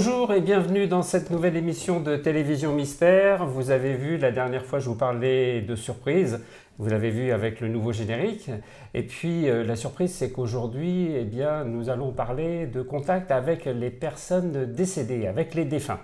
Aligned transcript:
Bonjour 0.00 0.32
et 0.32 0.40
bienvenue 0.40 0.86
dans 0.86 1.02
cette 1.02 1.28
nouvelle 1.28 1.56
émission 1.56 1.98
de 1.98 2.14
Télévision 2.14 2.72
Mystère. 2.72 3.44
Vous 3.46 3.72
avez 3.72 3.94
vu, 3.94 4.16
la 4.16 4.30
dernière 4.30 4.64
fois, 4.64 4.78
je 4.78 4.88
vous 4.88 4.94
parlais 4.94 5.60
de 5.60 5.74
surprise. 5.74 6.38
Vous 6.78 6.88
l'avez 6.88 7.10
vu 7.10 7.32
avec 7.32 7.60
le 7.60 7.66
nouveau 7.66 7.90
générique. 7.90 8.48
Et 8.94 9.02
puis, 9.02 9.50
euh, 9.50 9.64
la 9.64 9.74
surprise, 9.74 10.14
c'est 10.14 10.30
qu'aujourd'hui, 10.30 11.10
eh 11.16 11.24
bien, 11.24 11.64
nous 11.64 11.90
allons 11.90 12.12
parler 12.12 12.68
de 12.68 12.80
contact 12.80 13.32
avec 13.32 13.64
les 13.64 13.90
personnes 13.90 14.72
décédées, 14.72 15.26
avec 15.26 15.56
les 15.56 15.64
défunts. 15.64 15.98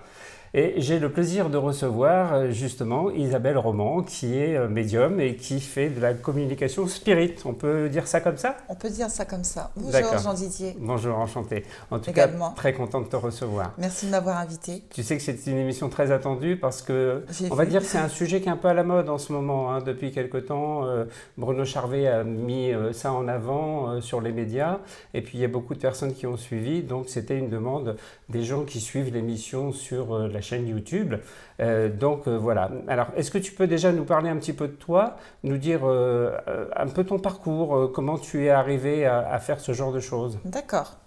Et 0.57 0.75
j'ai 0.77 0.99
le 0.99 1.11
plaisir 1.11 1.49
de 1.49 1.57
recevoir 1.57 2.33
euh, 2.33 2.49
justement 2.49 3.11
Isabelle 3.11 3.57
Roman, 3.57 4.03
qui 4.03 4.37
est 4.37 4.55
euh, 4.55 4.69
médium 4.69 5.19
et 5.19 5.35
qui 5.35 5.59
fait 5.59 5.89
de 5.89 5.99
la 5.99 6.13
communication 6.13 6.87
spirit. 6.87 7.35
On 7.43 7.51
peut 7.51 7.89
dire 7.89 8.07
ça 8.07 8.21
comme 8.21 8.37
ça? 8.37 8.55
On 8.69 8.75
peut 8.75 8.89
dire 8.89 9.09
ça 9.09 9.25
comme 9.25 9.43
ça. 9.43 9.71
Bonjour 9.75 10.17
Jean 10.17 10.33
Didier. 10.33 10.77
Bonjour, 10.79 11.17
enchanté. 11.17 11.65
En 11.91 11.99
tout 11.99 12.13
cas, 12.13 12.29
très 12.55 12.71
content 12.71 13.01
de 13.01 13.07
te 13.07 13.17
recevoir. 13.17 13.73
Merci 13.77 14.05
de 14.05 14.11
m'avoir 14.11 14.37
invité. 14.37 14.81
Tu 14.91 15.03
sais 15.03 15.17
que 15.17 15.23
c'est 15.23 15.45
une 15.47 15.57
émission 15.57 15.89
très 15.89 16.11
attendue 16.11 16.55
parce 16.55 16.81
que, 16.81 17.25
on 17.51 17.55
va 17.55 17.65
dire 17.65 17.81
que 17.81 17.87
c'est 17.87 17.97
un 17.97 18.07
sujet 18.07 18.39
qui 18.39 18.47
est 18.47 18.51
un 18.53 18.55
peu 18.55 18.69
à 18.69 18.73
la 18.73 18.85
mode 18.85 19.09
en 19.09 19.17
ce 19.17 19.33
moment. 19.33 19.73
Hein. 19.73 19.81
Depuis 19.81 20.13
quelque 20.13 20.37
temps, 20.37 20.85
euh, 20.85 21.03
Bruno 21.37 21.65
Charvet 21.65 22.07
a 22.07 22.23
mis 22.23 22.71
ça 22.93 23.11
en 23.11 23.27
avant 23.27 23.99
sur 23.99 24.21
les 24.21 24.31
médias 24.31 24.79
et 25.13 25.21
puis 25.21 25.37
il 25.37 25.41
y 25.41 25.45
a 25.45 25.49
beaucoup 25.49 25.73
de 25.73 25.79
personnes 25.79 26.13
qui 26.13 26.25
ont 26.27 26.37
suivi. 26.37 26.81
Donc 26.81 27.09
c'était 27.09 27.37
une 27.37 27.49
demande 27.49 27.97
des 28.29 28.43
gens 28.43 28.63
qui 28.63 28.79
suivent 28.79 29.13
l'émission 29.13 29.73
sur 29.73 30.17
la 30.17 30.41
chaîne 30.45 30.67
YouTube. 30.67 31.15
Euh, 31.59 31.89
donc 31.89 32.27
euh, 32.27 32.37
voilà. 32.37 32.71
Alors, 32.87 33.07
est-ce 33.15 33.31
que 33.31 33.37
tu 33.37 33.51
peux 33.51 33.67
déjà 33.67 33.91
nous 33.91 34.05
parler 34.05 34.29
un 34.29 34.37
petit 34.37 34.53
peu 34.53 34.67
de 34.67 34.73
toi, 34.73 35.17
nous 35.43 35.57
dire 35.57 35.81
euh, 35.83 36.37
un 36.75 36.87
peu 36.87 37.03
ton 37.03 37.19
parcours, 37.19 37.91
comment 37.93 38.17
tu 38.17 38.45
es 38.45 38.49
arrivé 38.49 39.05
à, 39.05 39.39
faire 39.39 39.59
ce 39.59 39.73
genre 39.73 39.91
de 39.91 39.99
choses? 39.99 40.39
D'accord. 40.45 40.97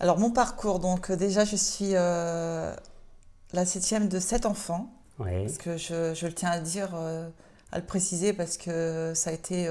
Alors, 0.00 0.18
mon 0.18 0.30
parcours, 0.30 0.78
donc 0.78 1.12
déjà, 1.12 1.44
je 1.44 1.56
suis 1.56 1.92
la 1.92 2.76
septième 3.64 4.08
de 4.08 4.18
sept 4.18 4.46
enfants. 4.46 4.90
Oui. 5.18 5.44
Parce 5.44 5.58
que 5.58 5.76
je, 5.76 6.14
je, 6.14 6.26
le 6.26 6.32
tiens 6.32 6.50
à 6.50 6.56
le 6.56 6.64
dire, 6.64 6.94
à 7.72 7.78
le 7.78 7.84
préciser, 7.84 8.32
parce 8.32 8.56
que 8.56 9.12
ça 9.14 9.30
a 9.30 9.32
été 9.32 9.68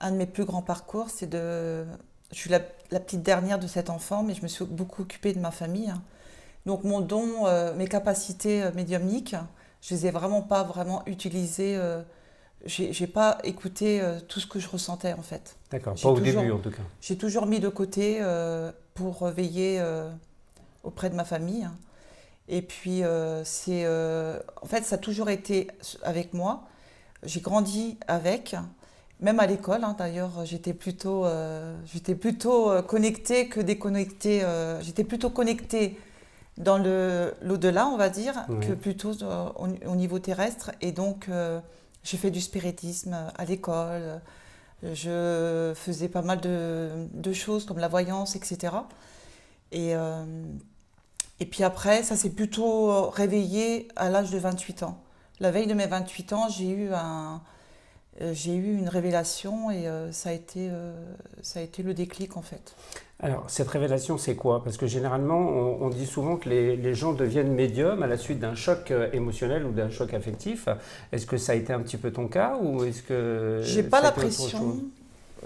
un 0.00 0.10
de 0.10 0.16
mes 0.16 0.26
plus 0.26 0.44
grands 0.44 0.62
parcours. 0.62 1.10
C'est 1.10 1.28
de. 1.28 1.84
Je 2.32 2.38
suis 2.38 2.50
la, 2.50 2.60
petite 2.60 3.22
dernière 3.22 3.58
de 3.58 3.66
sept 3.66 3.90
enfants, 3.90 4.22
mais 4.22 4.34
je 4.34 4.42
me 4.42 4.48
suis 4.48 4.64
beaucoup 4.64 5.02
occupée 5.02 5.34
de 5.34 5.38
ma 5.38 5.50
famille. 5.50 5.90
Hein. 5.90 6.02
Donc 6.66 6.84
mon 6.84 7.00
don, 7.00 7.46
euh, 7.46 7.74
mes 7.74 7.88
capacités 7.88 8.62
euh, 8.62 8.72
médiumniques, 8.72 9.34
je 9.80 9.94
les 9.94 10.06
ai 10.06 10.10
vraiment 10.10 10.42
pas 10.42 10.62
vraiment 10.62 11.02
utilisées. 11.06 11.76
Euh, 11.76 12.02
j'ai 12.64 13.08
pas 13.08 13.38
écouté 13.42 14.00
tout 14.28 14.38
ce 14.38 14.46
que 14.46 14.60
je 14.60 14.68
ressentais 14.68 15.14
en 15.14 15.22
fait. 15.22 15.56
D'accord, 15.72 15.96
pas 16.00 16.08
au 16.10 16.20
début 16.20 16.52
en 16.52 16.58
tout 16.58 16.70
cas. 16.70 16.82
J'ai 17.00 17.18
toujours 17.18 17.46
mis 17.46 17.58
de 17.58 17.68
côté 17.68 18.22
pour 18.94 19.26
veiller 19.26 19.84
auprès 20.84 21.10
de 21.10 21.16
ma 21.16 21.24
famille. 21.24 21.68
Et 22.46 22.62
puis 22.62 23.02
c'est, 23.42 23.84
en 23.84 24.66
fait, 24.66 24.84
ça 24.84 24.94
a 24.94 24.98
toujours 24.98 25.28
été 25.28 25.66
avec 26.04 26.34
moi. 26.34 26.62
J'ai 27.24 27.40
grandi 27.40 27.98
avec. 28.06 28.54
Même 29.18 29.40
à 29.40 29.48
l'école, 29.48 29.82
hein, 29.82 29.96
d'ailleurs, 29.98 30.44
j'étais 30.44 30.72
plutôt, 30.72 31.26
j'étais 31.84 32.14
plutôt 32.14 32.80
connectée 32.84 33.48
que 33.48 33.58
déconnectée. 33.58 34.46
j'étais 34.82 35.02
plutôt 35.02 35.30
connectée 35.30 35.98
dans 36.58 36.78
l'au-delà, 36.78 37.86
on 37.86 37.96
va 37.96 38.08
dire, 38.08 38.46
que 38.60 38.72
plutôt 38.72 39.22
euh, 39.22 39.48
au, 39.56 39.96
niveau 39.96 40.18
terrestre. 40.18 40.72
Et 40.80 40.92
donc, 40.92 41.28
euh, 41.28 41.60
j'ai 42.02 42.16
fait 42.16 42.30
du 42.30 42.40
spiritisme 42.40 43.16
à 43.36 43.44
l'école. 43.44 44.20
Je 44.82 45.72
faisais 45.74 46.08
pas 46.08 46.22
mal 46.22 46.40
de, 46.40 47.32
choses 47.32 47.64
comme 47.64 47.78
la 47.78 47.88
voyance, 47.88 48.36
etc. 48.36 48.74
Et, 49.70 49.94
euh, 49.94 50.24
et 51.40 51.46
puis 51.46 51.64
après, 51.64 52.02
ça 52.02 52.16
s'est 52.16 52.30
plutôt 52.30 53.08
réveillé 53.10 53.88
à 53.96 54.10
l'âge 54.10 54.30
de 54.30 54.38
28 54.38 54.82
ans. 54.82 55.00
La 55.40 55.50
veille 55.50 55.66
de 55.66 55.74
mes 55.74 55.86
28 55.86 56.32
ans, 56.34 56.48
j'ai 56.48 56.68
eu, 56.68 56.92
un, 56.92 57.40
j'ai 58.20 58.54
eu 58.54 58.76
une 58.76 58.88
révélation 58.88 59.70
et 59.70 59.88
ça, 60.10 60.30
a 60.30 60.32
été, 60.32 60.70
ça 61.40 61.60
a 61.60 61.62
été 61.62 61.82
le 61.82 61.94
déclic 61.94 62.36
en 62.36 62.42
fait. 62.42 62.74
Alors, 63.24 63.44
cette 63.46 63.68
révélation, 63.68 64.18
c'est 64.18 64.34
quoi? 64.34 64.64
Parce 64.64 64.76
que 64.76 64.88
généralement, 64.88 65.38
on, 65.38 65.88
dit 65.90 66.06
souvent 66.06 66.36
que 66.36 66.48
les, 66.48 66.94
gens 66.94 67.12
deviennent 67.12 67.52
médiums 67.52 68.02
à 68.02 68.08
la 68.08 68.18
suite 68.18 68.40
d'un 68.40 68.56
choc 68.56 68.90
euh, 68.90 69.08
émotionnel 69.12 69.64
ou 69.64 69.70
d'un 69.70 69.90
choc 69.90 70.12
affectif. 70.12 70.68
Est-ce 71.12 71.24
que 71.24 71.36
ça 71.36 71.52
a 71.52 71.54
été 71.54 71.72
un 71.72 71.80
petit 71.80 71.96
peu 71.96 72.10
ton 72.10 72.26
cas 72.26 72.58
ou 72.60 72.82
est-ce 72.82 73.02
que 73.02 73.60
j'ai 73.62 73.84
pas 73.84 74.00
l'impression 74.00 74.76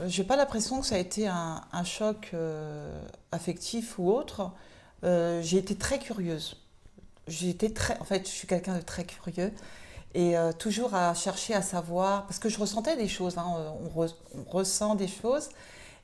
J'ai 0.06 0.24
pas 0.24 0.36
l'impression 0.36 0.80
que 0.80 0.86
ça 0.86 0.94
a 0.94 0.98
été 0.98 1.28
un, 1.28 1.84
choc 1.84 2.30
euh, 2.32 2.98
affectif 3.30 3.98
ou 3.98 4.10
autre. 4.10 4.50
Euh, 5.04 5.42
j'ai 5.42 5.58
été 5.58 5.74
très 5.74 5.98
curieuse. 5.98 6.56
J'ai 7.28 7.50
été 7.50 7.74
très, 7.74 7.98
en 7.98 8.04
fait, 8.04 8.26
je 8.26 8.32
suis 8.32 8.48
quelqu'un 8.48 8.78
de 8.78 8.82
très 8.82 9.04
curieux 9.04 9.52
et 10.16 10.34
toujours 10.58 10.94
à 10.94 11.12
chercher 11.12 11.52
à 11.52 11.60
savoir 11.60 12.24
parce 12.26 12.38
que 12.38 12.48
je 12.48 12.58
ressentais 12.58 12.96
des 12.96 13.06
choses. 13.06 13.36
Hein, 13.36 13.44
on, 13.94 14.06
ressent 14.50 14.94
des 14.94 15.08
choses. 15.08 15.50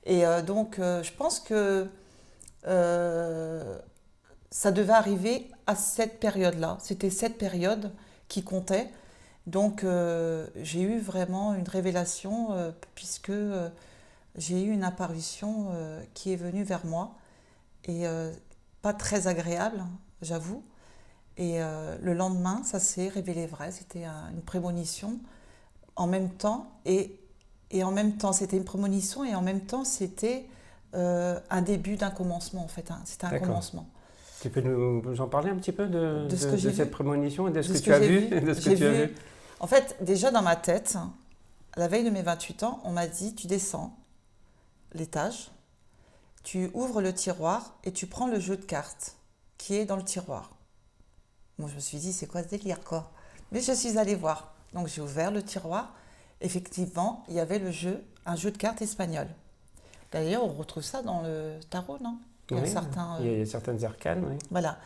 Et 0.05 0.27
euh, 0.27 0.43
donc, 0.43 0.79
euh, 0.79 1.03
je 1.03 1.13
pense 1.13 1.41
que 1.41 1.89
euh, 2.67 3.79
ça 4.51 4.71
devait 4.71 4.93
arriver 4.93 5.51
à 5.67 5.77
cette 5.77 6.21
période-là. 6.21 6.79
C'était 6.81 7.11
cette 7.11 7.39
période 7.39 7.93
qui 8.29 8.43
comptait. 8.43 8.91
Donc, 9.47 9.85
j'ai 10.57 10.83
eu 10.83 11.01
vraiment 11.01 11.55
une 11.55 11.67
révélation 11.67 12.73
puisque 12.95 13.33
j'ai 14.37 14.63
eu 14.63 14.71
une 14.71 14.85
apparition 14.85 15.73
qui 16.15 16.33
est 16.33 16.37
venue 16.37 16.63
vers 16.63 16.87
moi 16.87 17.17
et 17.89 18.05
pas 18.81 18.95
très 18.95 19.27
agréable, 19.27 19.85
j'avoue. 20.21 20.63
Et 21.39 21.59
le 21.59 22.13
lendemain, 22.13 22.63
ça 22.65 22.79
s'est 22.79 23.09
révélé 23.09 23.47
vrai. 23.47 23.73
C'était 23.73 24.05
une 24.05 24.43
prémonition 24.43 25.19
en 25.97 26.07
même 26.07 26.31
temps 26.31 26.71
et 26.85 27.19
et 27.73 27.83
en 27.85 27.91
même 27.91 28.17
temps, 28.17 28.33
c'était 28.33 28.57
une 28.57 28.65
prémonition 28.65 29.25
et 29.25 29.35
en 29.35 29.41
même 29.41 29.63
temps, 29.63 29.85
c'était 29.85 30.45
euh, 30.95 31.41
un 31.51 31.63
début 31.63 31.97
d'un 31.97 32.11
commencement, 32.11 32.63
en 32.63 32.69
fait. 32.69 32.91
Hein. 32.91 33.01
C'était 33.05 33.27
un 33.27 33.39
commencement. 33.39 33.89
Tu 34.43 34.51
peux 34.51 34.61
nous 34.61 35.21
en 35.21 35.29
parler 35.29 35.51
un 35.51 35.57
petit 35.57 35.73
peu 35.73 35.87
de, 35.87 36.27
de, 36.29 36.37
cette 36.37 36.91
prémonition 36.91 37.49
et 37.49 37.51
de 37.51 37.63
ce 37.63 37.73
que, 37.73 37.79
tu 37.79 37.93
as 37.93 37.99
vu, 37.99 38.29
de 38.41 38.53
ce 38.53 38.69
que 38.69 38.77
tu 38.77 38.85
as 38.85 38.91
vu 38.91 39.15
En 39.61 39.67
fait, 39.67 39.97
déjà 40.03 40.31
dans 40.31 40.43
ma 40.43 40.57
tête, 40.57 40.99
à 41.77 41.81
la 41.81 41.89
veille 41.89 42.05
de 42.05 42.11
mes 42.11 42.23
28 42.23 42.65
ans, 42.65 42.81
on 42.85 42.91
m'a 42.91 43.07
dit 43.07 43.35
tu 43.35 43.47
descends 43.47 43.97
l'étage, 44.93 45.51
tu 46.43 46.71
ouvres 46.75 47.01
le 47.01 47.15
tiroir 47.15 47.79
et 47.85 47.93
tu 47.93 48.07
prends 48.07 48.27
le 48.27 48.41
jeu 48.41 48.57
de 48.57 48.65
cartes 48.65 49.17
qui 49.57 49.77
est 49.77 49.87
dans 49.87 49.97
le 49.97 50.05
tiroir. 50.05 50.51
Moi, 51.63 51.71
je 51.71 51.77
me 51.77 51.81
suis 51.81 51.99
dit 51.99 52.13
c'est 52.13 52.27
quoi 52.27 52.43
ce 52.43 52.49
délire, 52.49 52.85
quoi? 52.85 53.11
Mais 53.53 53.61
je 53.61 53.73
suis 53.73 53.97
allée 53.97 54.17
voir. 54.17 54.53
Donc, 54.75 54.89
j'ai 54.89 55.01
ouvert 55.01 55.31
le 55.31 55.43
tiroir 55.43 55.95
effectivement, 56.43 57.25
il 57.29 57.35
y 57.35 57.41
avait 57.41 57.59
le 57.59 57.71
jeu, 57.71 58.05
un 58.27 58.37
jeu 58.37 58.51
de 58.51 58.59
cartes 58.59 58.83
espagnol. 58.83 59.29
D'ailleurs, 60.11 60.45
on 60.45 60.53
retrouve 60.53 60.83
ça 60.83 61.03
dans 61.03 61.23
le 61.23 61.59
tarot, 61.71 61.99
non? 62.03 62.19
Il 62.51 62.59
y, 62.59 62.61
a 62.61 62.67
certains, 62.67 63.19
il 63.21 63.39
y 63.39 63.41
a 63.41 63.47
certaines 63.47 63.83
arcanes, 63.85 64.25
oui. 64.29 64.37
Voilà. 64.51 64.77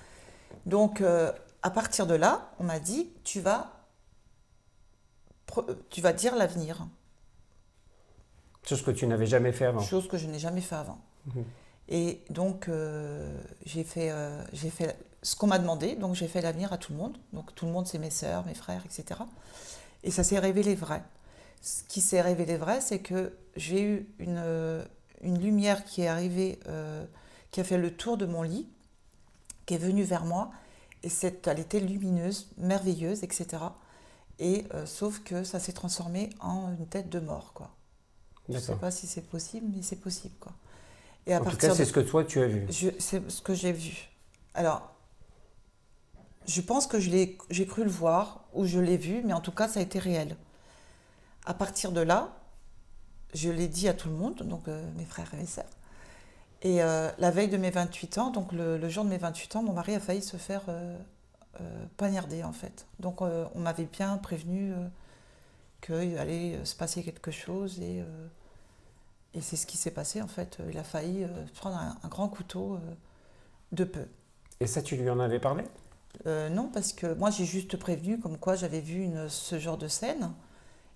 Donc, 0.66 1.00
euh, 1.00 1.32
à 1.62 1.70
partir 1.70 2.06
de 2.06 2.14
là, 2.14 2.52
on 2.60 2.64
m'a 2.64 2.78
dit, 2.78 3.08
tu 3.24 3.40
vas, 3.40 3.72
tu 5.90 6.00
vas 6.00 6.12
dire 6.12 6.36
l'avenir. 6.36 6.86
Chose 8.62 8.82
que 8.82 8.92
tu 8.92 9.06
n'avais 9.06 9.26
jamais 9.26 9.52
fait 9.52 9.64
avant. 9.64 9.80
Chose 9.80 10.06
que 10.06 10.16
je 10.16 10.26
n'ai 10.26 10.38
jamais 10.38 10.60
fait 10.60 10.76
avant. 10.76 10.98
Mhm. 11.34 11.44
Et 11.88 12.20
donc, 12.30 12.68
euh, 12.68 13.40
j'ai 13.64 13.84
fait, 13.84 14.10
euh, 14.10 14.44
j'ai 14.52 14.70
fait 14.70 14.96
ce 15.26 15.36
qu'on 15.36 15.46
m'a 15.46 15.58
demandé. 15.58 15.96
Donc, 15.96 16.14
j'ai 16.14 16.28
fait 16.28 16.40
l'avenir 16.40 16.72
à 16.72 16.78
tout 16.78 16.92
le 16.92 16.98
monde. 16.98 17.18
Donc, 17.32 17.54
tout 17.54 17.66
le 17.66 17.72
monde, 17.72 17.86
c'est 17.86 17.98
mes 17.98 18.10
sœurs, 18.10 18.44
mes 18.46 18.54
frères, 18.54 18.82
etc. 18.84 19.20
Et 20.04 20.10
ça 20.10 20.22
s'est 20.24 20.38
révélé 20.38 20.74
vrai 20.74 21.02
ce 21.66 21.82
qui 21.88 22.00
s'est 22.00 22.20
révélé 22.20 22.56
vrai, 22.56 22.80
c'est 22.80 23.00
que 23.00 23.36
j'ai 23.56 23.82
eu 23.82 24.08
une, 24.18 24.84
une, 25.20 25.38
lumière 25.38 25.84
qui 25.84 26.02
est 26.02 26.06
arrivée, 26.06 26.60
euh, 26.68 27.04
qui 27.50 27.60
a 27.60 27.64
fait 27.64 27.76
le 27.76 27.94
tour 27.94 28.16
de 28.16 28.24
mon 28.24 28.42
lit, 28.42 28.68
qui 29.66 29.74
est 29.74 29.78
venue 29.78 30.04
vers 30.04 30.24
moi, 30.24 30.52
et 31.02 31.08
elle 31.44 31.58
était 31.58 31.80
lumineuse, 31.80 32.48
merveilleuse, 32.56 33.24
etc. 33.24 33.64
Et 34.38 34.64
euh, 34.74 34.86
sauf 34.86 35.20
que 35.24 35.42
ça 35.42 35.58
s'est 35.58 35.72
transformé 35.72 36.30
en 36.40 36.72
une 36.78 36.86
tête 36.86 37.08
de 37.08 37.18
mort, 37.18 37.52
quoi. 37.52 37.70
Je 38.48 38.54
ne 38.54 38.60
sais 38.60 38.76
pas 38.76 38.92
si 38.92 39.08
c'est 39.08 39.26
possible, 39.26 39.66
mais 39.74 39.82
c'est 39.82 39.96
possible, 39.96 40.36
quoi. 40.38 40.52
Et 41.26 41.34
à 41.34 41.40
en 41.40 41.44
tout 41.44 41.56
cas, 41.56 41.74
c'est 41.74 41.84
ce 41.84 41.92
que 41.92 41.98
toi 41.98 42.24
tu 42.24 42.40
as 42.40 42.46
vu. 42.46 42.64
C'est 43.00 43.28
ce 43.28 43.42
que 43.42 43.54
j'ai 43.54 43.72
vu. 43.72 44.08
Alors, 44.54 44.94
je 46.46 46.60
pense 46.60 46.86
que 46.86 46.98
j'ai 47.00 47.66
cru 47.66 47.84
le 47.84 47.90
voir 47.90 48.44
ou 48.54 48.64
je 48.64 48.78
l'ai 48.78 48.96
vu, 48.96 49.22
mais 49.24 49.32
en 49.32 49.40
tout 49.40 49.52
cas, 49.52 49.68
ça 49.68 49.80
a 49.80 49.82
été 49.82 49.98
réel. 49.98 50.36
À 51.44 51.54
partir 51.54 51.92
de 51.92 52.00
là, 52.00 52.36
je 53.34 53.50
l'ai 53.50 53.68
dit 53.68 53.88
à 53.88 53.94
tout 53.94 54.08
le 54.08 54.14
monde, 54.14 54.42
donc 54.42 54.68
euh, 54.68 54.88
mes 54.96 55.04
frères 55.04 55.32
et 55.34 55.36
mes 55.36 55.46
sœurs. 55.46 55.64
Et 56.62 56.82
euh, 56.82 57.10
la 57.18 57.30
veille 57.30 57.48
de 57.48 57.56
mes 57.56 57.70
28 57.70 58.18
ans, 58.18 58.30
donc 58.30 58.52
le, 58.52 58.88
jour 58.88 59.04
de 59.04 59.10
mes 59.10 59.18
28 59.18 59.56
ans, 59.56 59.62
mon 59.62 59.72
mari 59.72 59.94
a 59.94 60.00
failli 60.00 60.22
se 60.22 60.36
faire 60.36 60.62
euh, 60.68 60.96
poignarder 61.96 62.42
en 62.44 62.52
fait. 62.52 62.86
Donc 62.98 63.20
on 63.20 63.58
m'avait 63.58 63.84
bien 63.84 64.16
prévenu 64.16 64.72
qu'il 65.80 66.18
allait 66.18 66.64
se 66.64 66.74
passer 66.74 67.02
quelque 67.02 67.30
chose 67.30 67.80
et, 67.80 68.02
et 69.34 69.40
c'est 69.40 69.56
ce 69.56 69.66
qui 69.66 69.76
s'est 69.76 69.90
passé 69.90 70.20
en 70.20 70.26
fait. 70.26 70.58
Il 70.68 70.78
a 70.78 70.84
failli 70.84 71.26
prendre 71.54 71.76
un, 71.76 72.08
grand 72.08 72.28
couteau 72.28 72.78
de 73.72 73.84
peu. 73.84 74.06
Et 74.60 74.66
ça, 74.66 74.82
tu 74.82 74.96
lui 74.96 75.08
en 75.08 75.20
avais 75.20 75.38
parlé? 75.38 75.64
Non, 76.24 76.68
parce 76.72 76.92
que 76.92 77.14
moi, 77.14 77.30
j'ai 77.30 77.44
juste 77.44 77.76
prévenu 77.76 78.18
comme 78.18 78.38
quoi 78.38 78.56
j'avais 78.56 78.80
vu 78.80 79.02
une, 79.02 79.28
ce 79.28 79.58
genre 79.58 79.78
de 79.78 79.86
scène 79.86 80.32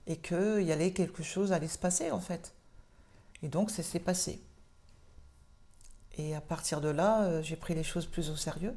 et 0.06 0.16
qu'il 0.16 0.62
y 0.62 0.72
allait 0.72 0.92
quelque 0.92 1.22
chose 1.22 1.52
allait 1.52 1.68
se 1.68 1.78
passer, 1.78 2.10
en 2.10 2.20
fait. 2.20 2.52
Et 3.42 3.48
donc, 3.48 3.70
ça 3.70 3.82
s'est 3.82 4.00
passé. 4.00 4.40
Et 6.18 6.34
à 6.34 6.40
partir 6.40 6.80
de 6.80 6.88
là, 6.88 7.22
euh, 7.22 7.42
j'ai 7.42 7.56
pris 7.56 7.74
les 7.74 7.82
choses 7.82 8.06
plus 8.06 8.30
au 8.30 8.36
sérieux. 8.36 8.74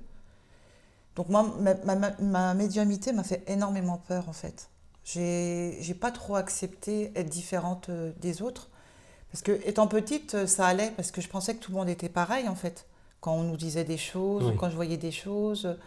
Donc 1.16 1.30
moi, 1.30 1.54
ma, 2.22 2.54
médiumité 2.54 3.12
m'a 3.12 3.24
fait 3.24 3.44
énormément 3.48 3.98
peur 3.98 4.30
en 4.30 4.34
fait. 4.34 4.70
J'ai 5.04 5.98
pas 6.00 6.12
trop 6.12 6.36
accepté 6.36 7.12
être 7.16 7.30
différente 7.30 7.90
euh, 7.90 8.12
des 8.20 8.42
autres. 8.42 8.70
Parce 9.32 9.42
que 9.44 9.52
étant 9.68 9.88
petite, 9.88 10.36
euh, 10.36 10.48
ça 10.48 10.66
allait, 10.66 10.92
parce 10.92 11.12
que 11.12 11.22
je 11.22 11.28
pensais 11.28 11.56
que 11.56 11.60
tout 11.60 11.72
le 11.72 11.78
monde 11.78 11.90
était 11.90 12.10
pareil 12.10 12.48
en 12.48 12.56
fait. 12.56 12.88
Quand 13.20 13.34
on 13.34 13.44
nous 13.44 13.58
disait 13.58 13.84
des 13.84 13.98
choses, 13.98 14.54
quand 14.60 14.70
je 14.70 14.76
voyais 14.76 14.98
des 14.98 15.12
choses. 15.12 15.78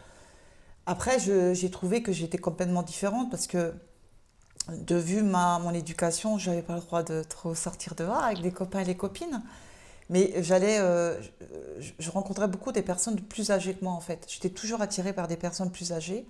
Après, 0.86 1.18
j'ai 1.18 1.70
trouvé 1.70 2.02
que 2.02 2.12
j'étais 2.12 2.38
complètement 2.38 2.82
différente 2.82 3.30
parce 3.30 3.46
que 3.48 3.74
de 4.68 4.96
vu 4.96 5.22
ma, 5.22 5.58
mon 5.58 5.72
éducation, 5.72 6.38
j'avais 6.38 6.62
pas 6.62 6.74
le 6.74 6.80
droit 6.80 7.02
de 7.02 7.22
trop 7.22 7.54
sortir 7.54 7.94
dehors 7.94 8.22
avec 8.22 8.38
les 8.38 8.52
copains 8.52 8.80
et 8.80 8.84
les 8.84 8.96
copines. 8.96 9.42
Mais 10.08 10.40
j'allais, 10.42 10.78
euh, 10.78 11.20
je, 11.98 12.10
rencontrais 12.10 12.46
beaucoup 12.46 12.70
des 12.70 12.82
personnes 12.82 13.16
plus 13.16 13.50
âgées 13.50 13.74
que 13.74 13.84
moi 13.84 13.92
en 13.92 14.00
fait. 14.00 14.24
J'étais 14.28 14.50
toujours 14.50 14.80
attirée 14.80 15.12
par 15.12 15.26
des 15.26 15.36
personnes 15.36 15.72
plus 15.72 15.92
âgées 15.92 16.24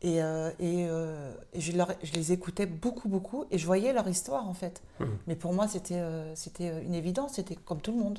et, 0.00 0.22
euh, 0.22 0.50
et, 0.58 0.86
euh, 0.88 1.34
je, 1.54 1.72
je, 2.02 2.12
les 2.14 2.32
écoutais 2.32 2.64
beaucoup 2.64 3.10
beaucoup 3.10 3.44
et 3.50 3.58
je 3.58 3.66
voyais 3.66 3.92
leur 3.92 4.08
histoire 4.08 4.48
en 4.48 4.54
fait. 4.54 4.82
Mmh. 4.98 5.04
Mais 5.26 5.36
pour 5.36 5.52
moi 5.52 5.68
c'était 5.68 6.02
c'était 6.34 6.82
une 6.82 6.94
évidence, 6.94 7.34
c'était 7.34 7.56
comme 7.56 7.82
tout 7.82 7.92
le 7.92 7.98
monde. 7.98 8.18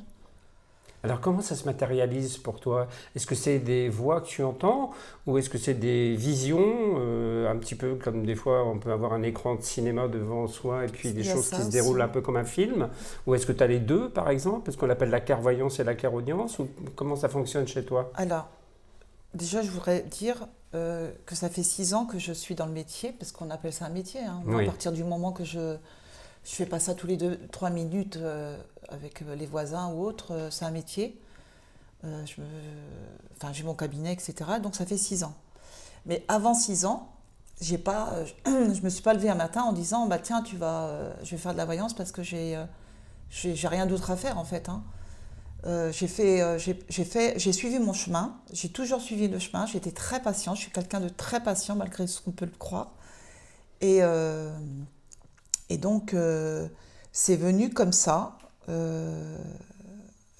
Alors 1.03 1.19
comment 1.19 1.41
ça 1.41 1.55
se 1.55 1.65
matérialise 1.65 2.37
pour 2.37 2.61
toi? 2.61 2.87
Est-ce 3.13 3.27
que 3.27 3.35
c'est 3.35 3.59
des 3.59 3.89
voix 3.89 4.21
que 4.21 4.27
tu 4.27 4.41
entends 4.41 4.91
ou 5.27 5.37
est-ce 5.37 5.49
que 5.49 5.57
c'est 5.57 5.73
des 5.73 6.15
visions, 6.15 6.95
euh, 6.97 7.51
un 7.51 7.57
petit 7.57 7.75
peu 7.75 7.95
comme 7.95 8.25
des 8.25 8.35
fois 8.35 8.65
on 8.65 8.79
peut 8.79 8.91
avoir 8.91 9.11
un 9.11 9.21
écran 9.21 9.55
de 9.55 9.61
cinéma 9.61 10.07
devant 10.07 10.47
soi 10.47 10.85
et 10.85 10.87
puis 10.87 11.11
des 11.11 11.25
choses 11.25 11.49
qui 11.49 11.61
se 11.61 11.69
déroulent 11.69 12.01
un 12.01 12.07
peu 12.07 12.21
comme 12.21 12.37
un 12.37 12.45
film? 12.45 12.87
Ou 13.27 13.35
est-ce 13.35 13.45
que 13.45 13.51
tu 13.51 13.61
as 13.61 13.67
les 13.67 13.79
deux 13.79 14.09
par 14.09 14.29
exemple? 14.29 14.69
Est-ce 14.69 14.77
qu'on 14.77 14.89
appelle 14.89 15.09
la 15.09 15.19
clairvoyance 15.19 15.79
et 15.81 15.83
la 15.83 15.95
clairaudience? 15.95 16.59
Ou 16.59 16.69
comment 16.95 17.17
ça 17.17 17.27
fonctionne 17.27 17.67
chez 17.67 17.83
toi? 17.83 18.09
Alors, 18.15 18.47
déjà 19.33 19.61
je 19.61 19.71
voudrais 19.71 20.03
dire 20.03 20.47
euh, 20.73 21.11
que 21.25 21.35
ça 21.35 21.49
fait 21.49 21.63
six 21.63 21.93
ans 21.93 22.05
que 22.05 22.17
je 22.17 22.31
suis 22.31 22.55
dans 22.55 22.65
le 22.65 22.71
métier, 22.71 23.11
parce 23.11 23.31
qu'on 23.31 23.49
appelle 23.51 23.73
ça 23.73 23.85
un 23.85 23.89
métier. 23.89 24.21
Hein. 24.21 24.41
À 24.57 24.63
partir 24.65 24.91
du 24.91 25.03
moment 25.03 25.31
que 25.33 25.43
je 25.43 25.75
je 26.43 26.51
fais 26.51 26.65
pas 26.65 26.79
ça 26.79 26.93
tous 26.93 27.07
les 27.07 27.17
deux, 27.17 27.39
trois 27.51 27.69
minutes 27.69 28.17
euh, 28.17 28.57
avec 28.89 29.21
euh, 29.21 29.35
les 29.35 29.45
voisins 29.45 29.89
ou 29.93 30.03
autres, 30.03 30.33
euh, 30.33 30.51
c'est 30.51 30.65
un 30.65 30.71
métier. 30.71 31.19
enfin, 32.03 33.53
j'ai 33.53 33.63
mon 33.63 33.75
cabinet, 33.75 34.11
etc. 34.11 34.35
Donc 34.61 34.75
ça 34.75 34.85
fait 34.85 34.97
six 34.97 35.23
ans. 35.23 35.33
Mais 36.05 36.25
avant 36.27 36.53
six 36.53 36.85
ans, 36.85 37.09
j'ai 37.61 37.77
pas, 37.77 38.13
je 38.45 38.81
me 38.81 38.89
suis 38.89 39.01
pas 39.01 39.13
levée 39.13 39.29
un 39.29 39.35
matin 39.35 39.63
en 39.63 39.71
disant 39.71 40.07
bah 40.07 40.19
tiens 40.19 40.41
tu 40.41 40.57
vas, 40.57 41.13
je 41.23 41.31
vais 41.31 41.37
faire 41.37 41.53
de 41.53 41.57
la 41.57 41.65
voyance 41.65 41.93
parce 41.93 42.11
que 42.11 42.23
j'ai, 42.23 42.61
j'ai, 43.29 43.67
rien 43.67 43.85
d'autre 43.85 44.11
à 44.11 44.17
faire 44.17 44.37
en 44.37 44.43
fait. 44.43 44.67
Hein. 44.67 44.83
j'ai 45.91 46.09
fait, 46.09 46.59
j'ai 46.59 46.83
j'ai 46.89 47.53
suivi 47.53 47.79
mon 47.79 47.93
chemin. 47.93 48.35
J'ai 48.51 48.69
toujours 48.69 48.99
suivi 48.99 49.29
le 49.29 49.39
chemin. 49.39 49.65
Été 49.65 49.93
très 49.93 50.21
patient. 50.21 50.55
Je 50.55 50.61
suis 50.61 50.71
quelqu'un 50.71 50.99
de 50.99 51.09
très 51.09 51.41
patient 51.41 51.75
malgré 51.77 52.05
ce 52.05 52.19
qu'on 52.19 52.31
peut 52.31 52.45
le 52.45 52.57
croire. 52.57 52.91
Et 53.79 54.01
et 55.73 55.77
donc, 55.77 56.13
euh, 56.13 56.67
c'est 57.11 57.35
venu 57.35 57.71
comme 57.71 57.93
ça. 57.93 58.37
Euh, 58.69 59.37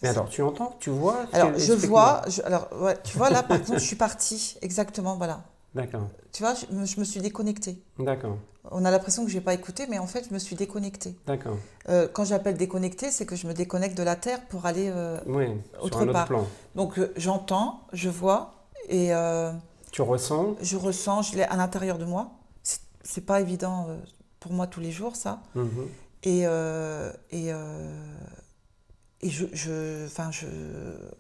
mais 0.04 0.10
alors, 0.10 0.30
tu 0.30 0.44
entends, 0.44 0.76
tu 0.80 0.92
vois 0.92 1.26
Alors, 1.34 1.58
je 1.58 1.74
vois, 1.74 2.22
alors, 2.44 2.68
ouais, 2.80 2.96
tu 3.04 3.18
vois, 3.18 3.32
là, 3.32 3.42
par 3.42 3.58
exemple, 3.58 3.80
je 3.80 3.86
suis 3.86 3.96
partie, 3.96 4.58
exactement, 4.62 5.16
voilà. 5.16 5.42
D'accord. 5.74 6.08
Tu 6.32 6.44
vois, 6.44 6.54
je 6.54 7.00
me, 7.00 7.04
suis 7.04 7.20
déconnectée. 7.20 7.82
D'accord. 7.98 8.38
On 8.70 8.86
a 8.86 8.92
l'impression 8.92 9.26
que 9.26 9.32
je 9.32 9.38
n'ai 9.38 9.42
pas 9.42 9.56
écouté, 9.56 9.88
mais 9.90 9.98
en 9.98 10.06
fait, 10.06 10.28
je 10.30 10.34
me 10.34 10.38
suis 10.38 10.56
déconnectée. 10.56 11.16
D'accord. 11.26 11.58
Euh, 11.90 12.08
quand 12.14 12.26
j'appelle 12.26 12.58
déconnectée, 12.58 13.10
c'est 13.10 13.26
que 13.26 13.36
je 13.36 13.48
me 13.48 13.56
déconnecte 13.56 13.98
de 13.98 14.04
la 14.04 14.16
Terre 14.16 14.46
pour 14.50 14.68
aller 14.68 14.92
euh, 14.94 15.20
oui, 15.26 15.48
autre 15.82 15.98
sur 16.00 16.08
un 16.08 16.10
autre 16.10 16.26
Plan. 16.26 16.46
Donc, 16.76 17.00
j'entends, 17.18 17.88
je 17.92 18.10
vois, 18.10 18.68
et... 18.88 19.12
tu 19.92 20.04
ressens? 20.04 20.58
Je 20.62 20.78
ressens, 20.78 21.24
je 21.24 21.38
l'ai 21.38 21.44
à 21.44 21.56
l'intérieur 21.56 21.98
de 21.98 22.06
moi. 22.06 22.34
C'est 23.04 23.26
pas 23.26 23.42
évident 23.42 23.88
pour 24.44 24.52
moi 24.52 24.68
tous 24.68 24.82
les 24.82 24.92
jours, 24.92 25.16
ça. 25.16 25.40
Mhm. 25.56 25.88
Et, 26.24 26.42
euh, 26.44 27.12
et, 27.32 27.54
euh, 27.54 27.56
et 29.22 29.30
je, 29.30 29.46
je, 29.54 30.06
je, 30.32 30.46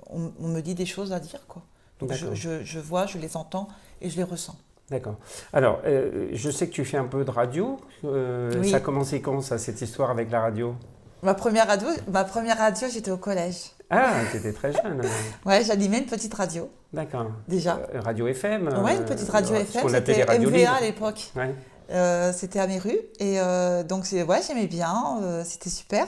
on, 0.08 0.48
me 0.48 0.60
dit 0.60 0.76
des 0.76 0.86
choses 0.86 1.14
à 1.14 1.20
dire, 1.22 1.48
quoi. 1.48 1.64
Donc 2.00 2.12
je, 2.12 2.64
je, 2.64 2.80
vois, 2.80 3.06
je 3.06 3.18
les 3.18 3.38
entends 3.38 3.70
et 4.02 4.10
je 4.10 4.18
les 4.18 4.24
ressens. 4.24 4.58
D'accord. 4.90 5.16
Alors, 5.54 5.80
euh, 5.86 6.28
je 6.34 6.50
sais 6.52 6.68
que 6.68 6.74
tu 6.74 6.84
fais 6.84 6.98
un 6.98 7.06
peu 7.06 7.24
de 7.24 7.32
radio. 7.32 7.80
Ça 8.02 8.78
a 8.78 8.80
commencé 8.82 9.22
quand, 9.22 9.40
ça, 9.40 9.58
cette 9.58 9.82
histoire 9.82 10.12
avec 10.12 10.30
la 10.30 10.42
radio? 10.42 10.76
Ma 11.22 11.34
première 11.34 11.68
radio, 11.68 11.88
ma 12.12 12.26
première 12.26 12.58
radio 12.58 12.90
j'étais 12.92 13.12
au 13.12 13.18
collège. 13.18 13.72
Ah, 13.90 14.16
tu 14.32 14.38
étais 14.38 14.52
très 14.52 14.74
jeune. 14.74 15.02
ouais, 15.46 15.64
j'animais 15.64 16.00
une 16.00 16.08
petite 16.08 16.34
radio. 16.34 16.70
D'accord. 16.92 17.28
Déjà. 17.48 17.80
radio 17.94 18.28
FM. 18.28 18.68
Ouais, 18.84 18.98
une 18.98 19.06
petite 19.06 19.30
radio 19.30 19.56
FM. 19.56 19.88
C'était 19.88 20.40
MVA 20.40 20.74
à 20.74 20.82
l'époque. 20.82 21.32
Ouais. 21.38 21.56
Euh, 21.90 22.32
c'était 22.34 22.60
à 22.60 22.68
mes 22.68 22.80
rues. 22.80 23.00
Et 23.20 23.40
euh, 23.40 23.84
donc, 23.84 24.06
ouais, 24.12 24.42
j'aimais 24.46 24.68
bien, 24.68 25.20
euh, 25.22 25.44
c'était 25.46 25.70
super. 25.70 26.08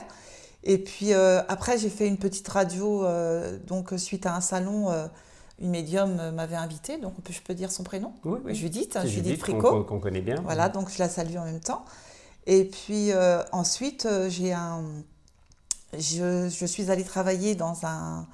Et 0.64 0.78
puis 0.78 1.12
après, 1.12 1.78
j'ai 1.78 1.90
fait 1.90 2.08
une 2.08 2.16
petite 2.16 2.48
radio, 2.48 3.04
donc 3.68 3.92
suite 3.98 4.26
à 4.26 4.34
un 4.34 4.40
salon, 4.40 4.88
une 5.60 5.70
médium 5.70 6.32
m'avait 6.32 6.56
invité, 6.56 6.98
donc 6.98 7.14
je 7.30 7.40
peux 7.40 7.54
dire 7.54 7.70
son 7.70 7.84
prénom? 7.84 8.12
Oui, 8.24 8.40
oui. 8.44 8.52
Judith, 8.52 8.98
Judith, 9.04 9.38
Fricot. 9.38 9.84
Qu'on 9.84 10.00
connaît 10.00 10.22
bien. 10.22 10.42
Voilà, 10.42 10.68
donc 10.68 10.90
je 10.90 10.98
la 10.98 11.08
salue 11.08 11.36
en 11.36 11.44
même 11.44 11.60
temps. 11.60 11.84
Et 12.48 12.64
puis 12.64 13.12
ensuite, 13.52 14.08
j'ai 14.26 14.52
un... 14.52 14.82
Je, 15.96 16.48
je, 16.48 16.66
suis 16.66 16.90
allée 16.90 17.04
travailler 17.04 17.54
dans 17.54 17.86
un... 17.86 18.26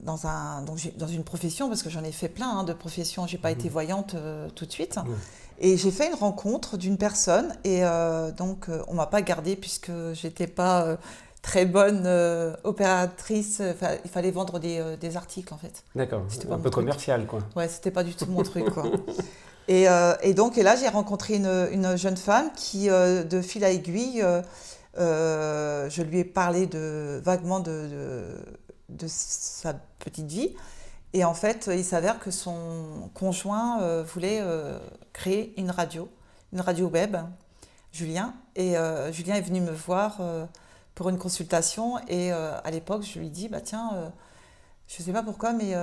dans, 0.00 0.26
un, 0.26 0.62
donc 0.62 0.80
dans 0.96 1.06
une 1.06 1.22
profession, 1.22 1.68
parce 1.68 1.84
que 1.84 1.90
j'en 1.90 2.02
ai 2.02 2.10
fait 2.10 2.28
plein 2.28 2.50
hein, 2.50 2.64
de 2.64 2.72
professions, 2.72 3.28
j'ai 3.28 3.38
pas 3.38 3.50
mmh. 3.50 3.58
été 3.60 3.68
voyante 3.68 4.16
tout 4.56 4.66
de 4.66 4.72
suite. 4.72 4.96
Mmh. 4.96 5.14
Et 5.58 5.76
j'ai 5.76 5.90
fait 5.90 6.08
une 6.08 6.14
rencontre 6.14 6.76
d'une 6.76 6.98
personne 6.98 7.54
et 7.64 7.84
euh, 7.84 8.32
donc 8.32 8.68
euh, 8.68 8.82
on 8.88 8.94
m'a 8.94 9.06
pas 9.06 9.22
gardée 9.22 9.56
puisque 9.56 9.92
j'étais 10.12 10.46
pas 10.46 10.84
euh, 10.84 10.96
très 11.42 11.64
bonne 11.64 12.06
opératrice. 12.64 13.62
il 14.04 14.10
fallait 14.10 14.30
vendre 14.30 14.58
des, 14.58 14.96
des, 14.98 15.16
articles 15.16 15.52
en 15.52 15.58
fait. 15.58 15.84
D'accord. 15.94 16.24
Un 16.50 16.58
peu 16.58 16.70
commercial 16.70 17.26
quoi. 17.26 17.40
Ouais, 17.54 17.68
c'était 17.68 17.90
pas 17.90 18.02
du 18.02 18.14
tout 18.14 18.26
mon 18.26 18.42
truc 18.42 18.70
quoi. 18.70 18.84
Et, 19.66 19.86
et, 20.22 20.34
donc 20.34 20.58
et 20.58 20.62
là 20.62 20.76
j'ai 20.76 20.88
rencontré 20.88 21.36
une, 21.36 21.68
une, 21.72 21.96
jeune 21.96 22.18
femme 22.18 22.50
qui 22.54 22.88
de 22.88 23.40
fil 23.40 23.64
à 23.64 23.70
aiguille, 23.70 24.22
je 24.94 26.02
lui 26.02 26.18
ai 26.18 26.24
parlé 26.24 26.66
de 26.66 27.18
vaguement 27.24 27.60
de, 27.60 27.88
de, 27.88 28.24
de 28.90 29.06
sa 29.08 29.72
petite 30.00 30.26
vie. 30.26 30.54
Et 31.14 31.24
en 31.24 31.32
fait, 31.32 31.70
il 31.72 31.84
s'avère 31.84 32.18
que 32.18 32.32
son 32.32 33.08
conjoint 33.14 33.80
euh, 33.80 34.02
voulait 34.02 34.40
euh, 34.42 34.80
créer 35.12 35.54
une 35.58 35.70
radio, 35.70 36.08
une 36.52 36.60
radio 36.60 36.88
web, 36.88 37.16
Julien. 37.92 38.34
Et 38.56 38.76
euh, 38.76 39.12
Julien 39.12 39.36
est 39.36 39.40
venu 39.40 39.60
me 39.60 39.70
voir 39.70 40.20
pour 40.96 41.08
une 41.08 41.18
consultation. 41.18 42.00
Et 42.08 42.32
à 42.32 42.68
l'époque, 42.72 43.04
je 43.04 43.20
lui 43.20 43.30
dis, 43.30 43.48
bah 43.48 43.60
tiens, 43.60 44.12
je 44.88 45.00
ne 45.00 45.06
sais 45.06 45.12
pas 45.12 45.22
pourquoi, 45.22 45.52
mais 45.52 45.76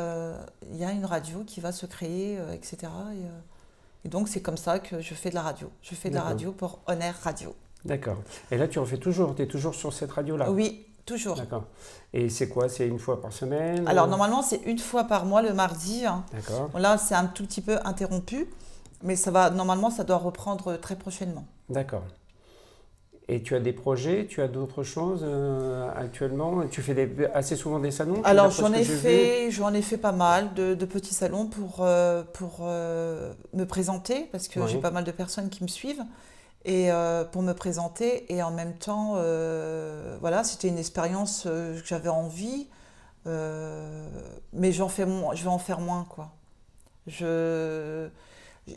il 0.69 0.77
y 0.77 0.83
a 0.83 0.91
une 0.91 1.05
radio 1.05 1.45
qui 1.45 1.61
va 1.61 1.71
se 1.71 1.85
créer, 1.85 2.37
etc. 2.53 2.91
Et, 4.03 4.09
donc, 4.09 4.27
c'est 4.27 4.41
comme 4.41 4.57
ça 4.57 4.79
que 4.79 4.99
je 4.99 5.13
fais 5.13 5.29
de 5.29 5.35
la 5.35 5.43
radio. 5.43 5.71
Je 5.81 5.95
fais 5.95 6.09
de 6.09 6.15
la 6.15 6.23
radio 6.23 6.51
pour 6.51 6.79
Honor 6.87 7.13
Radio. 7.23 7.55
D'accord. 7.85 8.17
Et 8.51 8.57
là, 8.57 8.67
tu 8.67 8.79
refais 8.79 8.97
toujours, 8.97 9.33
tu 9.33 9.43
es 9.43 9.47
toujours 9.47 9.75
sur 9.75 9.93
cette 9.93 10.11
radio-là? 10.11 10.51
Oui, 10.51 10.85
Toujours. 11.05 11.35
D'accord. 11.35 11.65
Et 12.13 12.29
c'est 12.29 12.47
quoi? 12.49 12.69
C'est 12.69 12.87
une 12.87 12.99
fois 12.99 13.21
par 13.21 13.33
semaine 13.33 13.87
Alors 13.87 14.07
normalement 14.07 14.41
c'est 14.41 14.61
une 14.65 14.79
fois 14.79 15.05
par 15.05 15.25
mois 15.25 15.41
le 15.41 15.53
mardi. 15.53 16.05
Hein. 16.05 16.23
D'accord. 16.33 16.69
là 16.77 16.97
c'est 16.97 17.15
un 17.15 17.25
tout 17.25 17.45
petit 17.45 17.61
peu 17.61 17.77
interrompu, 17.83 18.47
mais 19.03 19.15
ça 19.15 19.31
va 19.31 19.49
normalement 19.49 19.89
ça 19.89 20.03
doit 20.03 20.17
reprendre 20.17 20.77
très 20.77 20.95
prochainement. 20.95 21.45
D'accord. 21.69 22.03
Et 23.27 23.41
tu 23.41 23.55
as 23.55 23.61
des 23.61 23.71
projets, 23.71 24.25
tu 24.27 24.41
as 24.41 24.49
d'autres 24.49 24.83
choses 24.83 25.21
euh, 25.23 25.89
actuellement? 25.95 26.67
Tu 26.69 26.81
fais 26.81 27.09
assez 27.33 27.55
souvent 27.55 27.79
des 27.79 27.91
salons? 27.91 28.21
Alors 28.25 28.51
j'en 28.51 28.73
ai, 28.73 28.83
fait, 28.83 29.51
j'en 29.51 29.73
ai 29.73 29.81
fait 29.81 29.97
pas 29.97 30.11
mal 30.11 30.53
de, 30.53 30.73
petits 30.85 31.13
salons 31.13 31.45
pour, 31.45 31.77
euh, 31.79 32.23
pour 32.33 32.59
euh, 32.61 33.31
me 33.53 33.63
présenter, 33.63 34.27
parce 34.33 34.49
que 34.49 34.67
j'ai 34.67 34.79
pas 34.79 34.91
mal 34.91 35.05
de 35.05 35.11
personnes 35.11 35.49
qui 35.49 35.63
me 35.63 35.69
suivent 35.69 36.03
et 36.65 36.91
euh, 36.91 37.23
pour 37.23 37.41
me 37.41 37.53
présenter 37.53 38.31
et 38.33 38.43
en 38.43 38.51
même 38.51 38.75
temps 38.75 39.13
euh, 39.15 40.17
voilà 40.21 40.43
c'était 40.43 40.67
une 40.67 40.77
expérience 40.77 41.45
euh, 41.47 41.79
que 41.79 41.87
j'avais 41.87 42.09
envie 42.09 42.67
mais 43.25 44.71
j'en 44.71 44.89
fais 44.89 45.05
je 45.05 45.43
vais 45.43 45.49
en 45.49 45.59
faire 45.59 45.79
moins 45.79 46.05
quoi. 46.09 46.31
Je 47.05 48.09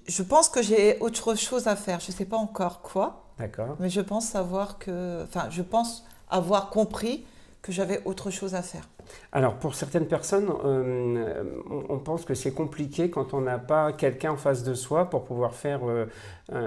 je 0.07 0.23
pense 0.23 0.49
que 0.51 0.63
j'ai 0.63 0.99
autre 1.01 1.35
chose 1.35 1.67
à 1.67 1.77
faire 1.77 2.01
je 2.01 2.13
sais 2.13 2.27
pas 2.27 2.37
encore 2.37 2.83
quoi. 2.83 3.25
D'accord. 3.39 3.77
Mais 3.81 3.89
je 3.89 4.03
pense 4.03 4.27
savoir 4.27 4.79
que 4.79 5.23
enfin 5.25 5.49
je 5.51 5.63
pense 5.63 6.05
avoir 6.29 6.69
compris 6.69 7.25
que 7.65 7.73
j'avais 7.73 8.03
autre 8.05 8.31
chose 8.31 8.55
à 8.55 8.61
faire. 8.61 8.87
Alors 9.33 9.55
pour 9.55 9.75
certaines 9.75 10.07
personnes, 10.07 10.53
euh, 10.67 11.43
on, 11.89 11.99
pense 11.99 12.27
que 12.27 12.35
c'est 12.35 12.53
compliqué 12.53 13.09
quand 13.09 13.33
on 13.33 13.41
n'a 13.41 13.59
pas 13.59 13.95
quelqu'un 13.95 14.33
en 14.33 14.37
face 14.37 14.65
de 14.65 14.75
soi 14.75 15.09
pour 15.09 15.25
pouvoir 15.25 15.55
faire 15.55 15.81
euh, 15.89 16.07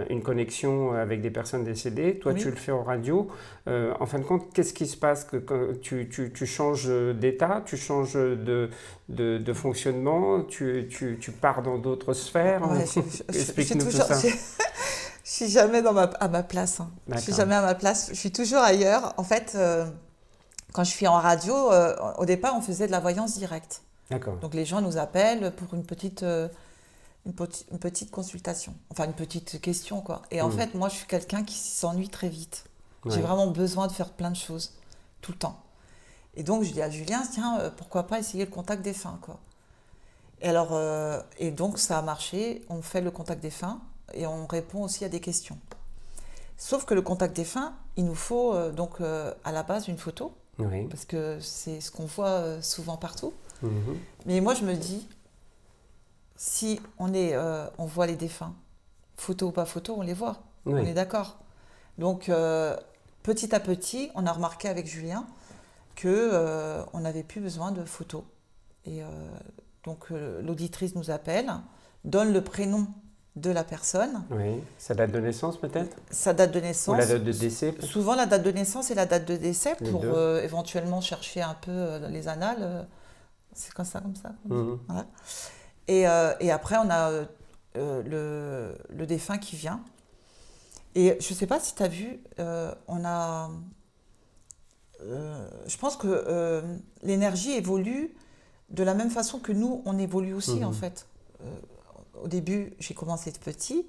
une 0.09 0.23
connexion 0.23 0.93
avec 0.93 1.21
des 1.21 1.29
personnes 1.29 1.63
décédées. 1.63 2.17
Toi, 2.17 2.33
tu 2.33 2.49
le 2.49 2.55
fais 2.55 2.71
en 2.71 2.81
radio. 2.81 3.27
Euh, 3.67 3.93
en 3.99 4.07
fin 4.07 4.17
de 4.17 4.23
compte, 4.23 4.51
qu'est-ce 4.53 4.73
qui 4.73 4.87
se 4.87 4.97
passe 4.97 5.23
que, 5.23 5.37
tu, 5.83 6.09
tu, 6.09 6.33
tu, 6.33 6.45
changes 6.47 6.89
d'état, 6.89 7.61
tu 7.63 7.77
changes 7.77 8.15
de, 8.15 8.71
de, 9.07 9.37
de 9.37 9.53
fonctionnement, 9.53 10.41
tu, 10.41 10.87
tu, 10.89 11.31
pars 11.31 11.61
dans 11.61 11.77
d'autres 11.77 12.13
sphères 12.13 12.63
Explique-nous 13.29 13.85
tout 13.85 13.91
ça. 13.91 14.07
Je 15.23 15.31
suis 15.31 15.49
jamais 15.49 15.83
dans 15.83 15.93
ma, 15.93 16.03
à 16.03 16.27
ma 16.27 16.41
place. 16.41 16.79
Hein. 16.79 16.89
Je 17.13 17.19
suis 17.19 17.33
jamais 17.33 17.53
à 17.53 17.61
ma 17.61 17.75
place. 17.75 18.09
Je 18.09 18.15
suis 18.15 18.31
toujours 18.31 18.61
ailleurs. 18.61 19.13
En 19.17 19.23
fait, 19.23 19.57
quand 20.77 20.83
je 20.83 20.91
suis 20.91 21.07
en 21.07 21.19
radio, 21.19 21.71
euh, 21.71 21.95
au 22.19 22.25
départ, 22.25 22.55
on 22.55 22.61
faisait 22.61 22.85
de 22.85 22.91
la 22.91 22.99
voyance 22.99 23.35
directe. 23.35 23.81
D'accord. 24.11 24.37
Donc 24.37 24.53
les 24.53 24.63
gens 24.63 24.79
nous 24.79 24.97
appellent 24.97 25.51
pour 25.55 25.73
une 25.73 25.83
petite, 25.83 26.21
euh, 26.21 26.47
une, 27.25 27.33
petite 27.33 28.11
consultation, 28.11 28.75
enfin 28.91 29.05
une 29.05 29.15
petite 29.15 29.59
question 29.59 30.01
quoi. 30.01 30.21
Et 30.29 30.39
en 30.39 30.49
hmm. 30.49 30.51
fait, 30.51 30.75
moi, 30.75 30.87
je 30.87 30.97
suis 30.97 31.07
quelqu'un 31.07 31.43
qui 31.43 31.55
s'ennuie 31.55 32.09
très 32.09 32.29
vite. 32.29 32.65
J'ai 33.07 33.21
vraiment 33.21 33.47
besoin 33.47 33.87
de 33.87 33.91
faire 33.91 34.11
plein 34.11 34.29
de 34.29 34.35
choses 34.35 34.73
tout 35.21 35.31
le 35.31 35.39
temps. 35.39 35.59
Et 36.35 36.43
donc 36.43 36.61
je 36.61 36.71
dis 36.71 36.81
à 36.83 36.91
Julien, 36.91 37.23
tiens, 37.33 37.57
euh, 37.59 37.71
pourquoi 37.75 38.05
pas 38.05 38.19
essayer 38.19 38.45
le 38.45 38.51
contact 38.51 38.83
des 38.83 38.93
fins 38.93 39.17
quoi. 39.23 39.39
Et 40.41 40.47
alors, 40.47 40.79
et 41.39 41.49
donc 41.49 41.79
ça 41.79 41.97
a 41.97 42.03
marché. 42.03 42.63
On 42.69 42.83
fait 42.83 43.01
le 43.01 43.09
contact 43.09 43.41
des 43.41 43.49
fins 43.49 43.81
et 44.13 44.27
on 44.27 44.45
répond 44.45 44.83
aussi 44.83 45.03
à 45.05 45.09
des 45.09 45.21
questions. 45.21 45.57
Sauf 46.55 46.85
que 46.85 46.93
le 46.93 47.01
contact 47.01 47.35
des 47.35 47.45
fins, 47.45 47.73
il 47.95 48.05
nous 48.05 48.13
faut 48.13 48.55
donc 48.69 49.01
à 49.01 49.51
la 49.51 49.63
base 49.63 49.87
une 49.87 49.97
photo 49.97 50.35
parce 50.89 51.05
que 51.05 51.39
c'est 51.39 51.81
ce 51.81 51.91
qu'on 51.91 52.05
voit 52.05 52.29
euh, 52.29 52.61
souvent 52.61 52.97
partout. 52.97 53.33
Mhm. 53.61 53.97
Mais 54.25 54.41
moi, 54.41 54.53
je 54.53 54.63
me 54.63 54.73
dis, 54.73 55.07
si 56.35 56.79
on, 56.97 57.13
est, 57.13 57.33
euh, 57.33 57.67
on 57.77 57.85
voit 57.85 58.07
les 58.07 58.15
défunts, 58.15 58.55
photo 59.17 59.47
ou 59.47 59.51
pas 59.51 59.65
photo, 59.65 59.95
on 59.97 60.01
les 60.01 60.13
voit. 60.13 60.43
On 60.65 60.75
est 60.77 60.93
d'accord. 60.93 61.37
Donc, 61.97 62.27
euh, 62.27 62.75
petit 63.23 63.55
à 63.55 63.61
petit, 63.61 64.11
on 64.15 64.25
a 64.25 64.31
remarqué 64.33 64.67
avec 64.67 64.85
Julien 64.85 65.25
que 65.95 66.83
on 66.93 66.99
n'avait 66.99 67.23
plus 67.23 67.39
besoin 67.39 67.71
de 67.71 67.85
photos. 67.85 68.23
Et 68.85 69.01
donc, 69.85 70.09
l'auditrice 70.09 70.93
nous 70.93 71.09
appelle, 71.09 71.51
donne 72.03 72.33
le 72.33 72.43
prénom 72.43 72.87
de 73.37 73.51
la 73.51 73.63
personne. 73.63 74.23
Oui, 74.31 74.61
sa 74.77 74.95
date 74.95 75.11
de 75.11 75.19
naissance 75.19 75.57
peut-être? 75.57 75.95
Sa 76.09 76.33
date 76.33 76.51
de 76.51 76.59
naissance. 76.59 76.95
Ou 76.95 76.97
la 76.97 77.05
date 77.05 77.23
de 77.23 77.31
décès 77.31 77.75
Souvent 77.81 78.15
la 78.15 78.25
date 78.25 78.43
de 78.43 78.51
naissance 78.51 78.89
et 78.89 78.95
la 78.95 79.05
date 79.05 79.25
de 79.25 79.35
décès 79.35 79.75
pour 79.75 80.03
euh, 80.03 80.41
éventuellement 80.41 81.01
chercher 81.01 81.41
un 81.41 81.53
peu 81.53 81.71
euh, 81.71 82.09
les 82.09 82.27
annales. 82.27 82.57
Euh, 82.61 82.83
c'est 83.53 83.73
comme 83.73 83.85
ça, 83.85 84.01
comme 84.01 84.15
ça. 84.15 84.33
Mhm. 84.45 84.79
Et, 85.87 86.01
et, 86.01 86.51
après, 86.51 86.75
on 86.77 86.89
a 86.89 87.11
le, 87.75 88.73
le, 88.89 89.05
défunt 89.05 89.37
qui 89.37 89.55
vient. 89.55 89.81
Et 90.95 91.17
je 91.19 91.29
ne 91.33 91.35
sais 91.35 91.47
pas 91.47 91.59
si 91.59 91.73
tu 91.73 91.81
as 91.81 91.87
vu, 91.87 92.19
on 92.37 93.05
a... 93.05 93.49
je 94.99 95.77
pense 95.77 95.95
que 95.95 96.61
l'énergie 97.01 97.53
évolue 97.53 98.13
de 98.69 98.83
la 98.83 98.93
même 98.93 99.09
façon 99.09 99.39
que 99.39 99.53
nous, 99.53 99.81
on 99.85 99.97
évolue 99.97 100.33
aussi, 100.33 100.63
en 100.63 100.69
mhm. 100.69 100.75
fait 100.75 101.07
au 102.23 102.27
début, 102.27 102.73
j'ai 102.79 102.93
commencé 102.93 103.31
de 103.31 103.37
petit, 103.37 103.85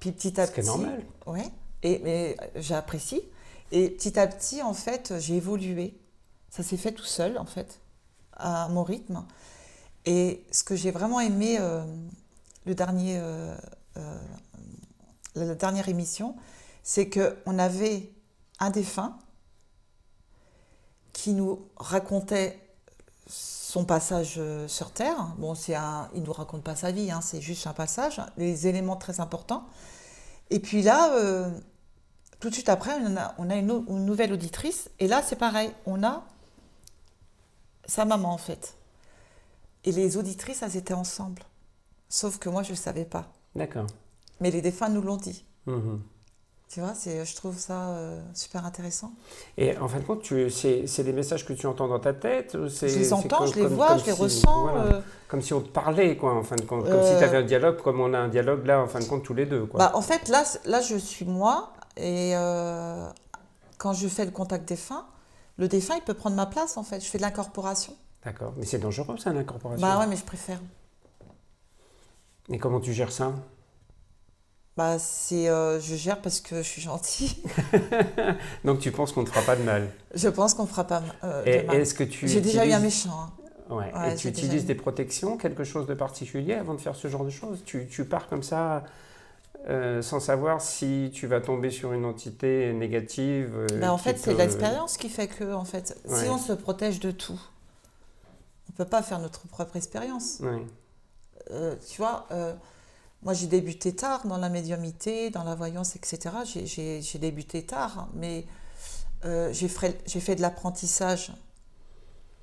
puis 0.00 0.12
petit 0.12 0.40
à 0.40 0.46
petit. 0.46 0.62
C'est 0.62 0.66
normal. 0.66 1.04
Ouais. 1.26 1.44
Et 1.82 2.00
mais 2.02 2.36
j'apprécie. 2.56 3.22
Et 3.72 3.90
petit 3.90 4.18
à 4.18 4.26
petit, 4.26 4.62
en 4.62 4.74
fait, 4.74 5.14
j'ai 5.18 5.36
évolué. 5.36 5.98
Ça 6.50 6.62
s'est 6.62 6.76
fait 6.76 6.92
tout 6.92 7.04
seul, 7.04 7.38
en 7.38 7.46
fait, 7.46 7.80
à 8.32 8.68
mon 8.68 8.82
rythme. 8.82 9.24
Et 10.06 10.44
ce 10.50 10.62
que 10.62 10.76
j'ai 10.76 10.90
vraiment 10.90 11.20
aimé, 11.20 11.56
euh, 11.58 11.84
le 12.66 12.74
dernier, 12.74 13.18
euh, 13.18 13.56
euh, 13.96 14.20
la 15.34 15.54
dernière 15.54 15.88
émission, 15.88 16.36
c'est 16.82 17.08
qu'on 17.08 17.58
avait 17.58 18.12
un 18.60 18.70
défunt 18.70 19.18
qui 21.12 21.32
nous 21.32 21.66
racontait 21.76 22.60
son 23.26 23.84
passage 23.84 24.34
euh, 24.38 24.68
sur 24.68 24.90
Terre. 24.92 25.34
Bon, 25.38 25.54
c'est 25.54 25.74
un, 25.74 26.08
il 26.14 26.20
ne 26.20 26.26
nous 26.26 26.32
raconte 26.32 26.62
pas 26.62 26.76
sa 26.76 26.92
vie, 26.92 27.10
hein, 27.10 27.20
c'est 27.20 27.40
juste 27.40 27.66
un 27.66 27.72
passage, 27.72 28.20
des 28.36 28.66
éléments 28.66 28.96
très 28.96 29.20
importants. 29.20 29.66
Et 30.50 30.60
puis 30.60 30.82
là, 30.82 31.12
euh, 31.14 31.50
tout 32.40 32.50
de 32.50 32.54
suite 32.54 32.68
après, 32.68 32.92
on 33.00 33.16
a, 33.16 33.34
on 33.38 33.50
a 33.50 33.56
une, 33.56 33.84
nouvelle 34.04 34.32
auditrice. 34.32 34.90
Et 35.00 35.08
là, 35.08 35.22
c'est 35.22 35.36
pareil, 35.36 35.70
on 35.86 36.02
a 36.04 36.24
sa 37.86 38.04
maman 38.04 38.32
en 38.32 38.38
fait. 38.38 38.76
Et 39.84 39.92
les 39.92 40.16
auditrices, 40.16 40.62
elles 40.62 40.76
étaient 40.76 40.94
ensemble. 40.94 41.42
Sauf 42.08 42.38
que 42.38 42.48
moi, 42.48 42.62
je 42.62 42.70
ne 42.70 42.76
savais 42.76 43.04
pas. 43.04 43.32
D'accord. 43.54 43.86
Mais 44.40 44.50
les 44.50 44.62
défunts 44.62 44.88
nous 44.88 45.02
l'ont 45.02 45.16
dit. 45.16 45.44
Mmh. 45.66 45.96
Tu 46.74 46.80
vois, 46.80 46.94
je 47.04 47.36
trouve 47.36 47.56
ça 47.56 47.90
euh, 47.90 48.20
super 48.34 48.66
intéressant. 48.66 49.12
Et 49.56 49.78
en 49.78 49.86
fin 49.86 50.00
de 50.00 50.02
compte, 50.02 50.24
c'est 50.50 51.04
des 51.04 51.12
messages 51.12 51.46
que 51.46 51.52
tu 51.52 51.68
entends 51.68 51.86
dans 51.86 52.00
ta 52.00 52.12
tête 52.12 52.56
Je 52.66 52.86
les 52.86 53.12
entends, 53.12 53.46
je 53.46 53.54
les 53.54 53.66
vois, 53.66 53.96
je 53.96 54.06
les 54.06 54.10
ressens. 54.10 54.76
Euh. 54.76 55.00
Comme 55.28 55.40
si 55.40 55.54
on 55.54 55.60
te 55.60 55.68
parlait, 55.68 56.16
quoi, 56.16 56.34
en 56.34 56.42
fin 56.42 56.56
de 56.56 56.62
compte. 56.62 56.84
Comme 56.90 57.04
si 57.04 57.16
tu 57.16 57.22
avais 57.22 57.36
un 57.36 57.44
dialogue, 57.44 57.80
comme 57.80 58.00
on 58.00 58.12
a 58.12 58.18
un 58.18 58.26
dialogue 58.26 58.66
là, 58.66 58.82
en 58.82 58.88
fin 58.88 58.98
de 58.98 59.04
compte, 59.04 59.22
tous 59.22 59.34
les 59.34 59.46
deux. 59.46 59.66
Quoi. 59.66 59.78
Bah, 59.78 59.92
en 59.94 60.02
fait, 60.02 60.28
là, 60.28 60.42
là, 60.64 60.80
je 60.80 60.96
suis 60.96 61.24
moi. 61.24 61.72
Et 61.96 62.32
euh, 62.34 63.06
quand 63.78 63.92
je 63.92 64.08
fais 64.08 64.24
le 64.24 64.32
contact 64.32 64.68
défunt, 64.68 65.06
le 65.58 65.68
défunt, 65.68 65.94
il 65.94 66.02
peut 66.02 66.14
prendre 66.14 66.34
ma 66.34 66.46
place, 66.46 66.76
en 66.76 66.82
fait. 66.82 66.98
Je 66.98 67.08
fais 67.08 67.18
de 67.18 67.22
l'incorporation. 67.22 67.94
D'accord. 68.24 68.52
Mais 68.56 68.66
c'est 68.66 68.80
dangereux, 68.80 69.16
ça, 69.16 69.32
l'incorporation 69.32 69.80
Bah 69.80 70.00
ouais, 70.00 70.08
mais 70.08 70.16
je 70.16 70.24
préfère. 70.24 70.58
Et 72.48 72.58
comment 72.58 72.80
tu 72.80 72.92
gères 72.92 73.12
ça? 73.12 73.32
Bah, 74.76 74.98
c'est, 74.98 75.48
euh, 75.48 75.78
je 75.78 75.94
gère 75.94 76.20
parce 76.20 76.40
que 76.40 76.56
je 76.56 76.68
suis 76.68 76.82
gentille. 76.82 77.36
Donc 78.64 78.80
tu 78.80 78.90
penses 78.90 79.12
qu'on 79.12 79.22
ne 79.22 79.26
fera 79.26 79.42
pas 79.42 79.54
de 79.54 79.62
mal? 79.62 79.88
Je 80.14 80.28
pense 80.28 80.54
qu'on 80.54 80.64
ne 80.64 80.68
fera 80.68 80.84
pas 80.84 81.02
euh, 81.22 81.44
de 81.44 81.66
mal. 81.66 81.76
Est-ce 81.76 81.94
que 81.94 82.02
tu 82.02 82.26
J'ai 82.26 82.40
déjà 82.40 82.66
eu 82.66 82.72
un 82.72 82.80
méchant. 82.80 83.12
Hein. 83.12 83.30
Ouais. 83.70 84.12
et 84.12 84.16
tu 84.16 84.28
utilises 84.28 84.66
des 84.66 84.74
protections, 84.74 85.38
quelque 85.38 85.64
chose 85.64 85.86
de 85.86 85.94
particulier 85.94 86.54
avant 86.54 86.74
de 86.74 86.80
faire 86.80 86.96
ce 86.96 87.08
genre 87.08 87.24
de 87.24 87.30
choses? 87.30 87.62
Tu, 87.64 87.86
tu 87.86 88.04
pars 88.04 88.28
comme 88.28 88.42
ça 88.42 88.84
euh, 89.68 90.02
sans 90.02 90.20
savoir 90.20 90.60
si 90.60 91.10
tu 91.14 91.26
vas 91.26 91.40
tomber 91.40 91.70
sur 91.70 91.92
une 91.92 92.04
entité 92.04 92.72
négative 92.72 93.66
bah, 93.80 93.92
En 93.92 93.96
fait, 93.96 94.18
c'est 94.18 94.34
l'expérience 94.34 94.96
qui 94.96 95.08
fait 95.08 95.28
que, 95.28 95.54
en 95.54 95.64
fait, 95.64 95.96
si 96.04 96.28
on 96.28 96.36
se 96.36 96.52
protège 96.52 97.00
de 97.00 97.12
tout, 97.12 97.40
on 98.68 98.72
ne 98.72 98.76
peut 98.76 98.90
pas 98.90 99.02
faire 99.02 99.20
notre 99.20 99.46
propre 99.46 99.76
expérience. 99.76 100.42
tu 101.48 101.96
vois 101.98 102.26
moi, 103.24 103.32
j'ai 103.32 103.46
débuté 103.46 103.94
tard 103.94 104.26
dans 104.26 104.36
la 104.36 104.50
médiumité, 104.50 105.30
dans 105.30 105.44
la 105.44 105.54
voyance, 105.54 105.96
etc. 105.96 106.34
J'ai 106.44 107.18
débuté 107.18 107.64
tard, 107.64 107.98
hein, 107.98 108.08
mais 108.14 108.44
euh, 109.24 109.50
j'ai 109.52 109.68
fait, 109.68 110.34
de 110.34 110.42
l'apprentissage 110.42 111.32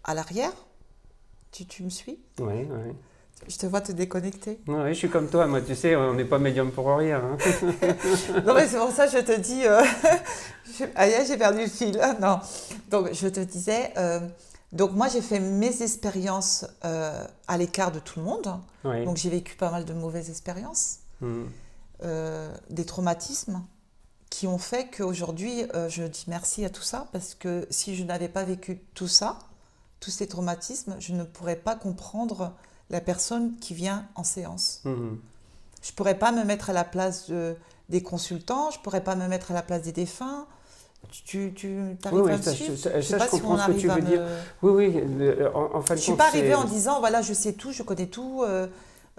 à 0.03 0.15
l'arrière. 0.15 0.53
Tu, 1.51 1.65
tu, 1.65 1.83
me 1.83 1.89
suis? 1.89 2.19
Oui, 2.39 2.67
oui. 2.69 2.93
Je 3.47 3.57
te 3.57 3.65
vois 3.67 3.81
te 3.81 3.91
déconnecter. 3.91 4.59
Oui, 4.67 4.89
je 4.89 4.93
suis 4.93 5.09
comme 5.09 5.27
toi. 5.27 5.45
Moi, 5.45 5.61
tu 5.61 5.75
sais, 5.75 5.95
on 5.95 6.13
n'est 6.13 6.25
pas 6.25 6.39
médium 6.39 6.71
pour 6.71 6.95
rien. 6.95 7.21
Hein. 7.23 7.37
non, 8.45 8.53
mais 8.55 8.67
c'est 8.67 8.77
pour 8.77 8.91
ça 8.91 9.07
que 9.07 9.13
je 9.13 9.23
te 9.23 9.39
dis. 9.39 9.65
Euh, 9.65 9.83
Aïe, 10.95 11.13
j'ai 11.27 11.37
perdu 11.37 11.61
le 11.61 11.67
fil. 11.67 11.99
Non. 12.19 12.39
Donc, 12.89 13.13
je 13.13 13.27
te 13.27 13.39
disais. 13.39 13.93
Euh, 13.97 14.19
donc 14.71 14.93
moi, 14.93 15.07
j'ai 15.09 15.21
fait 15.21 15.39
mes 15.39 15.81
expériences 15.81 16.65
euh, 16.85 17.25
à 17.47 17.57
l'écart 17.57 17.91
de 17.91 17.99
tout 17.99 18.19
le 18.19 18.25
monde. 18.25 18.59
Donc 18.83 19.17
j'ai 19.17 19.29
vécu 19.29 19.55
pas 19.55 19.69
mal 19.69 19.85
de 19.85 19.93
mauvaises 19.93 20.29
expériences, 20.29 20.99
hmm. 21.19 21.43
euh, 22.03 22.55
des 22.69 22.85
traumatismes 22.85 23.63
qui 24.29 24.47
ont 24.47 24.57
fait 24.57 24.89
qu'aujourd'hui, 24.89 25.65
euh, 25.75 25.89
je 25.89 26.03
dis 26.03 26.23
merci 26.27 26.63
à 26.63 26.69
tout 26.69 26.81
ça 26.81 27.09
parce 27.11 27.35
que 27.35 27.67
si 27.69 27.95
je 27.95 28.03
n'avais 28.03 28.29
pas 28.29 28.43
vécu 28.43 28.81
tout 28.95 29.09
ça, 29.09 29.37
tous 29.99 30.09
ces 30.09 30.25
traumatismes, 30.25 30.95
je 30.99 31.13
ne 31.13 31.23
pourrais 31.23 31.57
pas 31.57 31.75
comprendre 31.75 32.53
la 32.89 33.01
personne 33.01 33.57
qui 33.57 33.73
vient 33.73 34.07
en 34.15 34.23
séance. 34.23 34.81
Hmm. 34.85 35.17
Je 35.83 35.91
ne 35.91 35.95
pourrais 35.95 36.17
pas 36.17 36.31
me 36.31 36.43
mettre 36.43 36.69
à 36.69 36.73
la 36.73 36.85
place 36.85 37.29
des 37.89 38.01
consultants, 38.01 38.71
je 38.71 38.79
ne 38.79 38.83
pourrais 38.83 39.03
pas 39.03 39.15
me 39.15 39.27
mettre 39.27 39.51
à 39.51 39.53
la 39.53 39.61
place 39.61 39.81
des 39.81 39.91
défunts, 39.91 40.47
tu, 41.09 41.53
tu 41.53 41.97
arrives 42.05 42.21
oui, 42.21 42.31
à 42.31 42.41
ça, 42.41 42.53
je, 42.53 42.75
ça, 42.75 42.99
je 43.01 43.29
comprends 43.29 43.57
ce 43.57 43.67
que 43.67 43.77
tu 43.77 43.87
veux 43.87 44.01
dire. 44.01 44.21
Oui, 44.61 44.71
oui, 44.71 45.03
en, 45.53 45.77
en 45.77 45.85
Je 45.85 45.93
ne 45.93 45.97
suis 45.97 46.13
pas 46.13 46.27
arrivée 46.27 46.55
en 46.55 46.63
disant, 46.63 46.99
voilà, 46.99 47.21
je 47.21 47.33
sais 47.33 47.53
tout, 47.53 47.71
je 47.71 47.83
connais 47.83 48.07
tout. 48.07 48.43
Euh, 48.43 48.67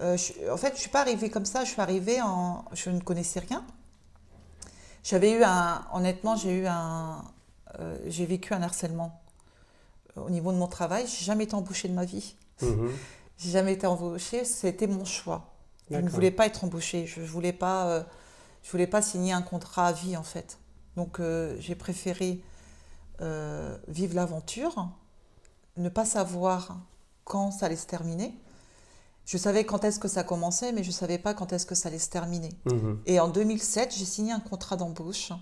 euh, 0.00 0.16
en 0.50 0.56
fait, 0.56 0.68
je 0.68 0.74
ne 0.74 0.78
suis 0.78 0.90
pas 0.90 1.00
arrivée 1.00 1.28
comme 1.28 1.44
ça, 1.44 1.64
je 1.64 1.70
suis 1.70 1.80
arrivée 1.80 2.22
en... 2.22 2.64
Je 2.72 2.90
ne 2.90 3.00
connaissais 3.00 3.40
rien. 3.40 3.62
J'avais 5.04 5.32
eu 5.32 5.42
un... 5.44 5.84
Honnêtement, 5.92 6.36
j'ai 6.36 6.60
eu 6.60 6.66
un... 6.66 7.24
Euh, 7.78 7.96
j'ai 8.06 8.26
vécu 8.26 8.54
un 8.54 8.62
harcèlement 8.62 9.20
au 10.16 10.30
niveau 10.30 10.52
de 10.52 10.56
mon 10.56 10.66
travail. 10.66 11.04
J'ai 11.06 11.24
jamais 11.24 11.44
été 11.44 11.54
embauchée 11.54 11.88
de 11.88 11.94
ma 11.94 12.04
vie. 12.04 12.34
Mhm. 12.62 12.90
J'ai 13.38 13.50
jamais 13.50 13.74
été 13.74 13.86
embauchée, 13.86 14.44
c'était 14.44 14.86
mon 14.86 15.04
choix. 15.04 15.48
Je 15.90 15.96
ne 15.98 16.08
voulais 16.08 16.30
pas 16.30 16.46
être 16.46 16.64
embauchée, 16.64 17.06
je 17.06 17.20
ne 17.20 17.26
voulais, 17.26 17.52
pas, 17.52 18.06
je 18.62 18.70
voulais 18.70 18.86
pas 18.86 19.02
signer 19.02 19.32
un 19.32 19.42
contrat 19.42 19.88
à 19.88 19.92
vie, 19.92 20.16
en 20.16 20.22
fait. 20.22 20.58
Donc 20.96 21.20
euh, 21.20 21.56
j'ai 21.58 21.74
préféré 21.74 22.42
vivre 23.86 24.16
l'aventure, 24.16 24.88
ne 25.76 25.88
pas 25.88 26.04
savoir 26.04 26.80
quand 27.24 27.52
ça 27.52 27.66
allait 27.66 27.76
se 27.76 27.86
terminer. 27.86 28.34
Je 29.24 29.38
savais 29.38 29.64
quand 29.64 29.84
est-ce 29.84 30.00
que 30.00 30.08
ça 30.08 30.24
commençait, 30.24 30.72
mais 30.72 30.82
je 30.82 30.88
ne 30.88 30.94
savais 30.94 31.18
pas 31.18 31.34
quand 31.34 31.52
est-ce 31.52 31.66
que 31.66 31.74
ça 31.74 31.88
allait 31.88 31.98
se 31.98 32.10
terminer. 32.10 32.50
Mhm. 32.64 33.00
Et 33.06 33.20
en 33.20 33.28
2007, 33.28 33.94
j'ai 33.96 34.04
signé 34.04 34.32
un 34.32 34.40
contrat 34.40 34.76
d'embauche. 34.76 35.32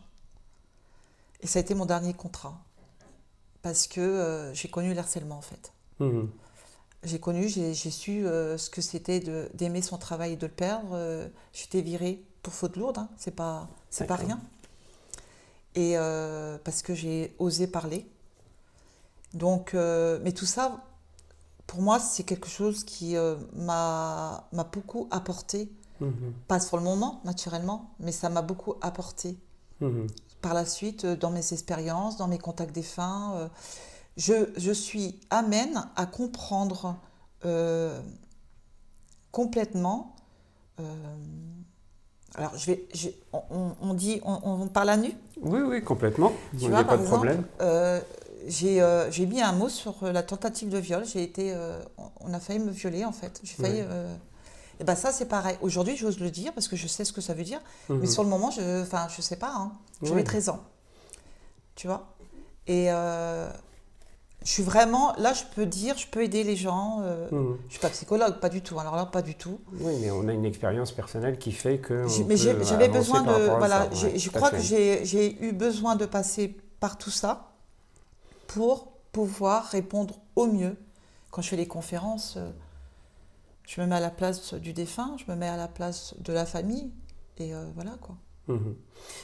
Et 1.40 1.46
ça 1.46 1.58
a 1.58 1.62
été 1.62 1.74
mon 1.74 1.86
dernier 1.86 2.12
contrat. 2.12 2.62
Parce 3.62 3.86
que 3.86 4.00
euh, 4.00 4.54
j'ai 4.54 4.68
connu 4.68 4.92
le 4.92 4.98
harcèlement, 4.98 5.38
en 5.38 5.42
fait. 5.42 5.72
Mhm. 5.98 6.30
J'ai 7.02 7.18
connu, 7.18 7.48
j'ai 7.48 7.74
su 7.74 8.26
euh, 8.26 8.58
ce 8.58 8.68
que 8.68 8.82
c'était 8.82 9.20
d'aimer 9.54 9.80
son 9.80 9.96
travail 9.96 10.34
et 10.34 10.36
de 10.36 10.46
le 10.46 10.52
perdre. 10.52 10.90
Euh, 10.92 11.28
j'étais 11.54 11.80
virée 11.80 12.22
pour 12.42 12.52
faute 12.52 12.76
lourde, 12.76 12.98
hein. 12.98 13.08
c'est 13.16 13.34
pas, 13.34 13.68
pas 14.06 14.16
rien. 14.16 14.38
Et 15.74 15.94
parce 16.64 16.82
que 16.82 16.94
j'ai 16.94 17.34
osé 17.38 17.66
parler. 17.66 18.10
Donc, 19.34 19.74
mais 19.74 20.32
tout 20.32 20.46
ça, 20.46 20.84
pour 21.70 21.82
moi, 21.82 22.00
c'est 22.00 22.24
quelque 22.24 22.48
chose 22.48 22.82
qui 22.82 23.16
euh, 23.16 23.36
m'a 23.54 24.42
beaucoup 24.72 25.06
apporté. 25.12 25.70
Mhm. 26.00 26.32
Pas 26.48 26.58
sur 26.58 26.76
le 26.76 26.82
moment, 26.82 27.20
naturellement, 27.24 27.94
mais 28.00 28.10
ça 28.10 28.28
m'a 28.28 28.42
beaucoup 28.42 28.74
apporté. 28.80 29.38
Mhm. 29.80 30.08
Par 30.42 30.52
la 30.52 30.66
suite, 30.66 31.04
euh, 31.04 31.14
dans 31.14 31.30
mes 31.30 31.52
expériences, 31.52 32.16
dans 32.16 32.26
mes 32.26 32.38
contacts 32.38 32.74
défunts, 32.74 33.34
euh, 33.36 33.48
je, 34.16 34.50
je, 34.56 34.72
suis 34.72 35.20
amène 35.30 35.86
à 35.94 36.06
comprendre 36.06 36.96
complètement. 39.30 40.16
Alors, 42.36 42.56
je 42.56 42.66
vais, 42.66 42.86
on, 43.32 43.72
on, 43.82 43.94
dit, 43.94 44.20
on, 44.24 44.38
on, 44.44 44.66
parle 44.68 44.90
à 44.90 44.96
nu? 44.96 45.10
Oui, 45.40 45.60
oui, 45.60 45.82
complètement. 45.82 46.32
Il 46.54 46.68
n'y 46.68 46.74
a 46.74 46.84
pas 46.84 46.96
de 46.96 47.04
problème 47.04 47.44
euh, 48.64 49.06
j'ai 49.10 49.26
mis 49.26 49.40
un 49.40 49.52
mot 49.52 49.68
sur 49.68 49.94
euh, 50.02 50.12
la 50.12 50.22
tentative 50.22 50.68
de 50.68 50.78
viol. 50.78 51.04
J'ai 51.04 51.22
été, 51.22 51.52
euh, 51.54 51.78
on 52.20 52.32
a 52.32 52.40
failli 52.40 52.58
me 52.58 52.70
violer 52.70 53.04
en 53.04 53.12
fait. 53.12 53.40
J'ai 53.42 53.54
failli. 53.54 53.84
et 54.80 54.84
ben 54.84 54.94
ça 54.94 55.12
c'est 55.12 55.26
pareil. 55.26 55.56
Aujourd'hui 55.60 55.96
j'ose 55.96 56.20
le 56.20 56.30
dire 56.30 56.52
parce 56.52 56.68
que 56.68 56.76
je 56.76 56.86
sais 56.86 57.04
ce 57.04 57.12
que 57.12 57.20
ça 57.20 57.34
veut 57.34 57.44
dire. 57.44 57.60
Mais 57.88 57.96
mhm. 57.96 58.06
sur 58.06 58.22
le 58.22 58.28
moment 58.28 58.50
je, 58.50 58.82
enfin 58.82 59.08
je 59.14 59.20
sais 59.22 59.36
pas. 59.36 59.52
Hein. 59.54 59.72
J'avais 60.02 60.24
13 60.24 60.48
ans. 60.50 60.60
Tu 61.74 61.86
vois? 61.86 62.14
Et 62.66 62.88
je 64.44 64.50
suis 64.50 64.62
vraiment 64.62 65.12
là. 65.18 65.32
Je 65.32 65.44
peux 65.54 65.66
dire, 65.66 65.96
je 65.98 66.06
peux 66.06 66.22
aider 66.22 66.44
les 66.44 66.56
gens. 66.56 67.00
Mhm. 67.30 67.58
Je 67.66 67.72
suis 67.72 67.80
pas 67.80 67.90
psychologue, 67.90 68.40
pas 68.40 68.48
du 68.48 68.62
tout. 68.62 68.78
Alors 68.78 68.96
là 68.96 69.06
pas 69.06 69.22
du 69.22 69.34
tout. 69.34 69.60
Oui, 69.80 69.94
mais 70.00 70.10
on 70.10 70.28
a 70.28 70.32
une 70.32 70.44
expérience 70.44 70.92
personnelle 70.92 71.38
qui 71.38 71.52
fait 71.52 71.78
que. 71.78 72.06
Mais 72.26 72.36
j'avais 72.36 72.88
besoin 72.88 73.22
de 73.22 73.56
voilà. 73.58 73.88
je 73.92 74.30
crois 74.30 74.50
que 74.50 74.60
j'ai 74.60 75.44
eu 75.44 75.52
besoin 75.52 75.96
de 75.96 76.06
passer 76.06 76.56
par 76.80 76.96
tout 76.96 77.10
ça 77.10 77.50
pour 78.46 78.90
pouvoir 79.12 79.64
répondre 79.66 80.20
au 80.36 80.46
mieux. 80.46 80.76
Quand 81.30 81.42
je 81.42 81.48
fais 81.50 81.56
les 81.56 81.66
conférences, 81.66 82.34
euh, 82.36 82.50
je 83.66 83.80
me 83.80 83.86
mets 83.86 83.96
à 83.96 84.00
la 84.00 84.10
place 84.10 84.54
du 84.54 84.72
défunt, 84.72 85.16
je 85.16 85.30
me 85.30 85.36
mets 85.36 85.48
à 85.48 85.56
la 85.56 85.68
place 85.68 86.14
de 86.18 86.32
la 86.32 86.44
famille, 86.44 86.90
et 87.38 87.54
euh, 87.54 87.64
voilà 87.74 87.92
quoi. 88.00 88.16
Mhm. 88.50 88.74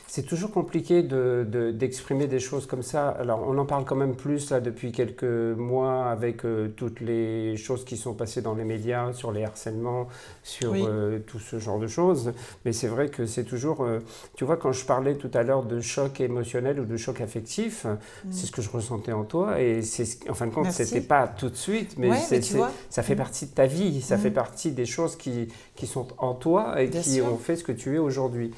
C'est 0.09 0.23
toujours 0.23 0.51
compliqué 0.51 1.03
d'exprimer 1.03 2.27
de, 2.27 2.31
des 2.31 2.39
choses 2.39 2.67
comme 2.67 2.83
ça. 2.83 3.09
Alors, 3.09 3.45
on 3.47 3.59
en 3.59 3.67
parle 3.67 3.85
quand 3.85 3.97
même 3.97 4.15
plus 4.15 4.51
là 4.51 4.61
depuis 4.61 4.93
quelques 4.93 5.25
mois 5.25 6.07
avec 6.07 6.45
euh, 6.45 6.69
toutes 6.69 7.01
les 7.01 7.57
choses 7.57 7.85
qui 7.85 7.97
sont 7.97 8.15
passées 8.15 8.41
dans 8.41 8.55
les 8.55 8.65
médias 8.65 9.13
sur 9.13 9.33
les 9.33 9.45
harcèlements, 9.45 10.09
sur 10.43 10.73
euh, 10.75 11.19
tout 11.19 11.39
ce 11.39 11.59
genre 11.59 11.79
de 11.79 11.87
choses. 11.87 12.33
Mais 12.65 12.73
c'est 12.73 12.87
vrai 12.87 13.09
que 13.09 13.27
c'est 13.27 13.45
toujours. 13.45 13.85
Euh, 13.85 13.99
tu 14.37 14.45
vois, 14.45 14.57
quand 14.57 14.73
je 14.73 14.87
parlais 14.87 15.17
tout 15.17 15.31
à 15.35 15.43
l'heure 15.43 15.65
de 15.65 15.81
choc 15.81 16.21
émotionnel 16.21 16.81
ou 16.81 16.85
de 16.85 16.97
choc 16.97 17.21
affectif, 17.21 17.85
mm. 17.85 18.33
c'est 18.33 18.47
ce 18.47 18.53
que 18.53 18.63
je 18.63 18.71
ressentais 18.71 19.13
en 19.13 19.25
toi. 19.25 19.61
Et 19.61 19.81
en 20.31 20.35
fin 20.35 20.47
de 20.47 20.55
compte, 20.55 20.71
c'était 20.71 21.03
pas 21.03 21.27
tout 21.29 21.51
de 21.51 21.57
suite, 21.57 21.97
mais, 21.99 22.13
ça 22.89 23.03
fait 23.03 23.15
mm. 23.15 23.19
partie 23.19 23.47
de 23.47 23.53
ta 23.53 23.67
vie, 23.67 24.01
ça 24.01 24.17
fait 24.17 24.31
mm. 24.31 24.35
partie 24.35 24.71
des 24.71 24.87
choses 24.87 25.17
qui, 25.17 25.49
qui 25.75 25.87
sont 25.87 26.09
en 26.19 26.33
toi 26.33 26.81
et 26.81 26.89
qui 26.89 27.21
ont 27.21 27.37
fait 27.37 27.57
ce 27.57 27.65
que 27.65 27.73
tu 27.73 27.97
es 27.97 27.99
aujourd'hui 27.99 28.53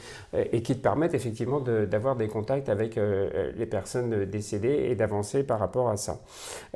et 0.53 0.58
qui 0.63 0.75
te 0.77 0.81
permettent 0.81 1.15
effectivement 1.15 1.61
d'avoir 1.61 2.17
des 2.17 2.29
contacts 2.29 2.69
avec 2.69 2.97
euh, 2.97 3.53
les 3.57 3.67
personnes 3.67 4.25
décédées 4.25 4.89
et 4.91 4.95
d'avancer 4.95 5.43
par 5.43 5.59
rapport 5.59 5.91
à 5.91 5.97
ça. 5.97 6.21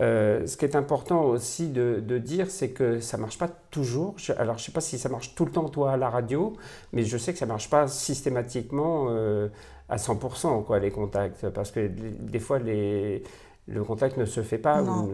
Euh, 0.01 0.47
ce 0.47 0.57
qui 0.57 0.65
est 0.65 0.77
important 0.77 1.25
aussi 1.25 1.69
de, 1.69 2.19
dire, 2.19 2.51
c'est 2.51 2.71
que 2.71 3.01
ça 3.01 3.17
ne 3.17 3.23
marche 3.23 3.39
pas 3.39 3.49
toujours. 3.71 4.17
alors, 4.37 4.59
je 4.59 4.63
ne 4.63 4.67
sais 4.67 4.73
pas 4.73 4.81
si 4.81 4.99
ça 4.99 5.09
marche 5.09 5.35
tout 5.35 5.45
le 5.45 5.53
temps, 5.53 5.69
toi, 5.69 5.93
à 5.93 5.97
la 5.97 6.11
radio, 6.11 6.53
mais 6.93 7.05
je 7.05 7.17
sais 7.17 7.33
que 7.33 7.39
ça 7.39 7.47
ne 7.47 7.51
marche 7.51 7.71
pas 7.71 7.89
systématiquement 7.89 9.07
euh, 9.09 9.49
à 9.89 9.97
100%, 9.97 10.65
quoi, 10.65 10.79
les 10.79 10.91
contacts, 10.91 11.49
parce 11.49 11.71
que 11.71 11.89
des 11.89 12.41
fois, 12.41 12.59
les 12.59 13.23
le 13.69 13.85
contact 13.85 14.17
ne 14.17 14.25
se 14.25 14.43
fait 14.43 14.59
pas 14.59 14.83
Non. 14.83 15.09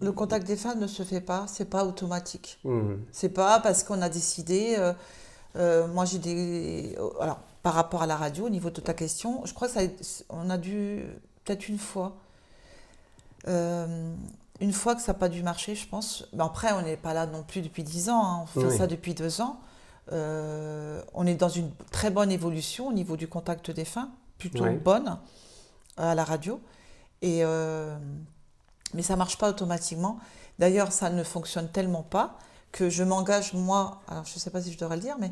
Le 0.00 0.12
contact 0.12 0.46
des 0.46 0.56
femmes 0.56 0.80
ne 0.80 0.86
se 0.86 1.02
fait 1.02 1.20
pas, 1.20 1.44
c'est 1.46 1.68
pas 1.68 1.84
automatique. 1.84 2.58
Mmh. 2.64 2.94
C'est 3.12 3.28
pas 3.28 3.60
parce 3.60 3.84
qu'on 3.84 4.00
a 4.00 4.08
décidé. 4.08 4.76
moi, 5.54 6.06
j'ai 6.06 6.18
des. 6.18 6.96
Alors, 7.20 7.38
par 7.62 7.74
rapport 7.74 8.02
à 8.02 8.06
la 8.06 8.16
radio, 8.16 8.46
au 8.46 8.50
niveau 8.50 8.70
de 8.70 8.80
ta 8.80 8.94
question, 8.94 9.44
je 9.44 9.54
crois 9.54 9.68
que 9.68 9.74
ça, 9.74 9.80
on 10.28 10.50
a 10.50 10.58
dû, 10.58 11.04
peut-être 11.44 11.68
une 11.68 11.78
fois, 11.78 12.16
euh, 13.46 14.12
une 14.60 14.72
fois 14.72 14.94
que 14.94 15.02
ça 15.02 15.12
n'a 15.12 15.18
pas 15.18 15.28
dû 15.28 15.42
marcher, 15.42 15.74
je 15.74 15.86
pense. 15.86 16.26
Mais 16.32 16.42
après, 16.42 16.72
on 16.72 16.82
n'est 16.82 16.96
pas 16.96 17.14
là 17.14 17.26
non 17.26 17.42
plus 17.42 17.62
depuis 17.62 17.84
dix 17.84 18.08
ans, 18.08 18.24
hein. 18.24 18.40
on 18.42 18.60
fait 18.60 18.76
ça 18.76 18.86
depuis 18.86 19.14
deux 19.14 19.40
ans. 19.40 19.60
Euh, 20.10 21.00
on 21.14 21.26
est 21.26 21.34
dans 21.34 21.48
une 21.48 21.70
très 21.92 22.10
bonne 22.10 22.32
évolution 22.32 22.88
au 22.88 22.92
niveau 22.92 23.16
du 23.16 23.28
contact 23.28 23.70
des 23.70 23.84
fins, 23.84 24.10
plutôt 24.38 24.64
bonne 24.84 25.18
à 25.96 26.14
la 26.16 26.24
radio. 26.24 26.60
Et, 27.22 27.44
euh, 27.44 27.96
mais 28.94 29.02
ça 29.02 29.14
ne 29.14 29.18
marche 29.18 29.38
pas 29.38 29.48
automatiquement. 29.48 30.18
D'ailleurs, 30.58 30.90
ça 30.90 31.10
ne 31.10 31.22
fonctionne 31.22 31.68
tellement 31.68 32.02
pas 32.02 32.38
que 32.72 32.90
je 32.90 33.04
m'engage, 33.04 33.52
moi, 33.52 34.00
alors 34.08 34.24
je 34.24 34.34
ne 34.34 34.40
sais 34.40 34.50
pas 34.50 34.60
si 34.60 34.72
je 34.72 34.78
devrais 34.78 34.96
le 34.96 35.02
dire, 35.02 35.16
mais 35.20 35.30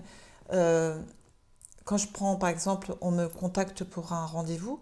quand 1.90 1.96
je 1.96 2.06
prends, 2.06 2.36
par 2.36 2.50
exemple, 2.50 2.94
on 3.00 3.10
me 3.10 3.26
contacte 3.26 3.82
pour 3.82 4.12
un 4.12 4.24
rendez-vous, 4.24 4.78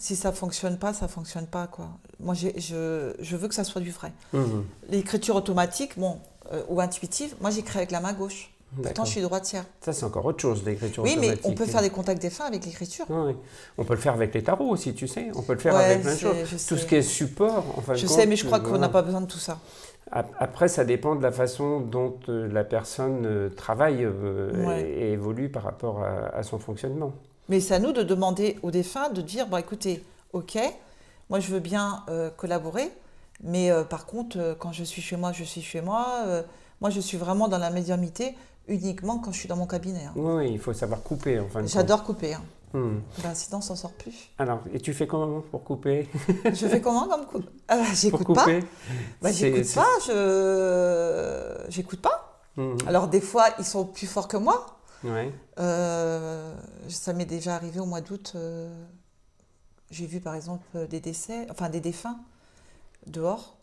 si 0.00 0.16
ça 0.16 0.32
fonctionne 0.32 0.76
pas, 0.76 0.92
ça 0.92 1.06
fonctionne 1.06 1.46
pas 1.46 1.68
quoi. 1.68 1.88
Moi, 2.18 2.34
je, 2.34 2.48
je, 3.20 3.36
veux 3.36 3.46
que 3.46 3.54
ça 3.54 3.62
soit 3.62 3.80
du 3.80 3.92
vrai. 3.92 4.12
Mhm. 4.32 4.64
L'écriture 4.88 5.36
automatique, 5.36 5.96
bon, 5.96 6.18
euh, 6.50 6.64
ou 6.68 6.80
intuitive, 6.80 7.36
moi 7.40 7.50
j'écris 7.50 7.78
avec 7.78 7.92
la 7.92 8.00
main 8.00 8.12
gauche. 8.12 8.50
Pourtant, 8.82 9.04
je 9.04 9.10
suis 9.10 9.20
droitière. 9.20 9.64
Ça, 9.80 9.92
c'est 9.92 10.04
encore 10.04 10.24
autre 10.26 10.40
chose, 10.40 10.64
l'écriture 10.64 11.04
oui, 11.04 11.12
automatique. 11.12 11.36
Oui, 11.36 11.40
mais 11.44 11.52
on 11.52 11.54
peut 11.54 11.66
faire 11.66 11.82
des 11.82 11.90
contacts 11.90 12.22
des 12.22 12.30
fins 12.30 12.46
avec 12.46 12.64
l'écriture. 12.64 13.06
Oui, 13.08 13.36
On 13.78 13.84
peut 13.84 13.94
le 13.94 14.00
faire 14.00 14.14
avec 14.14 14.34
les 14.34 14.42
tarots 14.42 14.68
aussi, 14.68 14.94
tu 14.94 15.06
sais. 15.06 15.30
On 15.36 15.42
peut 15.42 15.54
le 15.54 15.58
faire 15.60 15.76
avec 15.76 16.02
plein 16.02 16.14
de 16.14 16.18
choses. 16.18 16.66
Tout 16.66 16.76
ce 16.76 16.86
qui 16.86 16.96
est 16.96 17.02
support, 17.02 17.64
enfin. 17.76 17.94
Je 17.94 18.06
sais, 18.08 18.26
mais 18.26 18.36
je 18.36 18.46
crois 18.46 18.58
qu'on 18.58 18.78
n'a 18.78 18.88
pas 18.88 19.02
besoin 19.02 19.20
de 19.20 19.26
tout 19.26 19.38
ça. 19.38 19.60
Après, 20.12 20.68
ça 20.68 20.84
dépend 20.84 21.14
de 21.14 21.22
la 21.22 21.30
façon 21.30 21.80
dont 21.80 22.18
euh, 22.28 22.48
la 22.52 22.64
personne 22.64 23.24
euh, 23.26 23.48
travaille 23.48 24.04
euh, 24.04 24.76
et, 24.78 25.12
évolue 25.12 25.48
par 25.48 25.62
rapport 25.62 26.02
à, 26.02 26.42
son 26.42 26.58
fonctionnement. 26.58 27.12
Mais 27.48 27.60
c'est 27.60 27.74
à 27.74 27.78
nous 27.78 27.92
de 27.92 28.02
demander 28.02 28.58
aux 28.62 28.70
défunts 28.70 29.10
de 29.10 29.22
dire, 29.22 29.46
bon 29.46 29.58
écoutez, 29.58 30.04
ok, 30.32 30.58
moi 31.28 31.40
je 31.40 31.50
veux 31.50 31.60
bien 31.60 32.04
collaborer, 32.36 32.90
mais 33.42 33.70
par 33.88 34.06
contre, 34.06 34.56
quand 34.58 34.72
je 34.72 34.84
suis 34.84 35.02
chez 35.02 35.16
moi, 35.16 35.32
je 35.32 35.42
suis 35.42 35.60
chez 35.60 35.80
moi. 35.80 36.06
moi, 36.80 36.90
je 36.90 37.00
suis 37.00 37.18
vraiment 37.18 37.48
dans 37.48 37.58
la 37.58 37.70
médiumité 37.70 38.36
uniquement 38.68 39.18
quand 39.18 39.32
je 39.32 39.38
suis 39.38 39.48
dans 39.48 39.56
mon 39.56 39.66
cabinet. 39.66 40.04
Hein. 40.04 40.12
Oui, 40.14 40.52
il 40.52 40.60
faut 40.60 40.72
savoir 40.72 41.02
couper. 41.02 41.42
J'adore 41.64 42.04
couper. 42.04 42.34
Hein. 42.34 42.42
Hmm. 42.72 43.00
Ben, 43.22 43.34
sinon, 43.34 43.58
on 43.58 43.62
s'en 43.62 43.74
sort 43.74 43.92
plus. 43.92 44.30
Alors, 44.38 44.60
et 44.72 44.80
tu 44.80 44.94
fais 44.94 45.06
comment 45.06 45.40
pour 45.40 45.64
couper? 45.64 46.08
Je 46.44 46.68
fais 46.68 46.80
comment 46.80 47.08
comme 47.08 47.26
couper 47.26 47.48
euh, 47.72 47.82
J'écoute 47.94 48.34
pas. 48.34 48.46
Ben, 49.20 49.32
j'écoute 49.32 49.74
pas. 49.74 49.86
Je 50.06 51.64
j'écoute 51.68 52.00
pas. 52.00 52.42
Hmm. 52.56 52.76
Alors 52.86 53.08
des 53.08 53.20
fois, 53.20 53.46
ils 53.58 53.64
sont 53.64 53.84
plus 53.84 54.06
forts 54.06 54.28
que 54.28 54.36
moi. 54.36 54.78
Ouais. 55.02 55.32
Euh, 55.58 56.54
ça 56.88 57.12
m'est 57.12 57.24
déjà 57.24 57.56
arrivé 57.56 57.80
au 57.80 57.86
mois 57.86 58.02
d'août. 58.02 58.32
Euh, 58.36 58.84
j'ai 59.90 60.06
vu 60.06 60.20
par 60.20 60.36
exemple 60.36 60.86
des 60.88 61.00
décès, 61.00 61.48
enfin 61.50 61.70
des 61.70 61.80
défunts 61.80 62.20
dehors. 63.06 63.56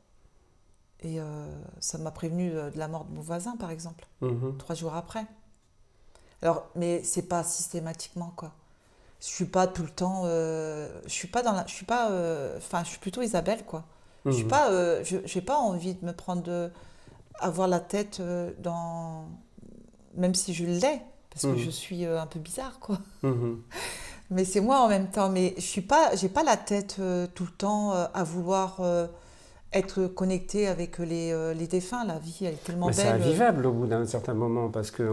Et 1.02 1.20
ça 1.80 2.00
m'a 2.00 2.10
prévenu 2.10 2.50
de 2.50 2.72
la 2.76 2.88
mort 2.88 3.06
de 3.06 3.13
mon 3.13 3.22
voisin, 3.22 3.56
par 3.56 3.70
exemple, 3.70 4.08
hmm. 4.22 4.58
trois 4.58 4.74
jours 4.74 4.96
après. 4.96 5.26
Alors, 6.41 6.65
mais 6.76 7.04
c'est 7.04 7.28
pas 7.30 7.43
systématiquement, 7.43 8.34
quoi 8.36 8.52
je 9.19 9.25
suis 9.25 9.45
pas 9.45 9.67
tout 9.67 9.84
le 9.84 9.89
temps 9.89 10.23
euh, 10.25 10.88
je 11.06 11.12
suis 11.12 11.27
pas 11.27 11.41
dans 11.41 11.53
la 11.53 11.65
je 11.65 11.73
suis 11.73 11.86
pas 11.86 12.12
euh, 12.12 12.58
enfin 12.58 12.84
je 12.84 12.89
suis 12.89 12.99
plutôt 12.99 13.21
Isabelle 13.21 13.63
quoi 13.65 13.84
je 14.25 14.32
suis 14.32 14.43
mhm. 14.43 14.49
pas 14.49 14.71
euh, 14.71 15.03
j'ai 15.03 15.41
pas 15.41 15.58
envie 15.58 15.95
de 15.95 16.06
me 16.06 16.13
prendre 16.13 16.43
de 16.43 16.69
avoir 17.39 17.67
la 17.67 17.80
tête 17.80 18.21
dans 18.60 19.25
même 20.15 20.36
si 20.36 20.53
je 20.53 20.65
l'ai 20.65 21.01
parce 21.30 21.43
que 21.43 21.51
mhm. 21.51 21.58
je 21.58 21.69
suis 21.69 22.06
un 22.06 22.25
peu 22.27 22.39
bizarre 22.39 22.80
quoi 22.80 22.99
mhm. 23.23 23.62
mais 24.30 24.45
c'est 24.45 24.62
moi 24.62 24.82
en 24.82 24.88
même 24.88 25.10
temps 25.10 25.30
mais 25.30 25.56
je 25.58 25.62
suis 25.62 25.82
pas 25.82 26.15
j'ai 26.15 26.30
pas 26.30 26.43
la 26.43 26.58
tête 26.58 27.01
tout 27.34 27.45
le 27.45 27.51
temps 27.58 27.91
à 27.91 28.23
vouloir 28.23 28.82
être 29.73 30.08
connecté 30.08 30.67
avec 30.67 30.97
les, 30.99 31.53
les, 31.53 31.67
défunts, 31.67 32.06
la 32.06 32.17
vie, 32.19 32.38
elle 32.41 32.53
est 32.53 32.63
tellement 32.63 32.86
belle. 32.86 32.95
C'est 32.95 33.08
invivable 33.10 33.65
au 33.65 33.73
bout 33.73 33.86
d'un 33.86 34.06
certain 34.06 34.34
moment 34.34 34.69
parce 34.69 34.91
qu'on 34.91 35.03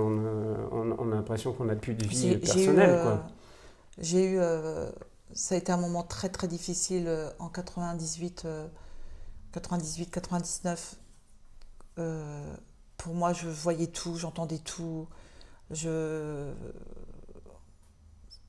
on, 0.70 0.96
on 0.96 1.10
a 1.10 1.16
l'impression 1.16 1.52
qu'on 1.52 1.64
n'a 1.64 1.74
plus 1.74 1.94
de 1.94 2.06
vie 2.06 2.36
personnelle. 2.36 3.00
Quoi 3.02 3.26
j'ai 3.98 4.24
eu, 4.24 4.38
euh, 4.38 4.90
ça 5.33 5.54
a 5.54 5.59
été 5.59 5.72
un 5.72 5.76
moment 5.76 6.02
très 6.02 6.28
très 6.28 6.48
difficile 6.48 7.11
en 7.38 7.48
98, 7.48 8.46
98, 9.52 10.11
99. 10.11 10.96
pour 12.96 13.14
moi, 13.14 13.33
je 13.33 13.48
voyais 13.48 13.87
tout, 13.88 14.16
j'entendais 14.16 14.59
tout. 14.59 15.09
Je... 15.70 16.52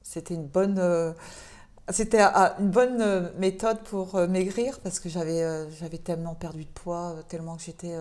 C'était 0.04 0.34
une 0.36 0.48
bonne 0.48 1.16
c'était 1.90 2.22
une 2.22 2.72
bonne 2.72 3.32
méthode 3.38 3.80
pour 3.84 4.16
maigrir 4.28 4.80
parce 4.80 5.00
que 5.00 5.10
j'avais 5.10 5.70
j'avais 5.72 5.98
tellement 6.00 6.36
perdu 6.36 6.66
de 6.66 6.70
poids, 6.70 7.16
tellement 7.28 7.58
que 7.58 7.64
j'étais 7.64 7.96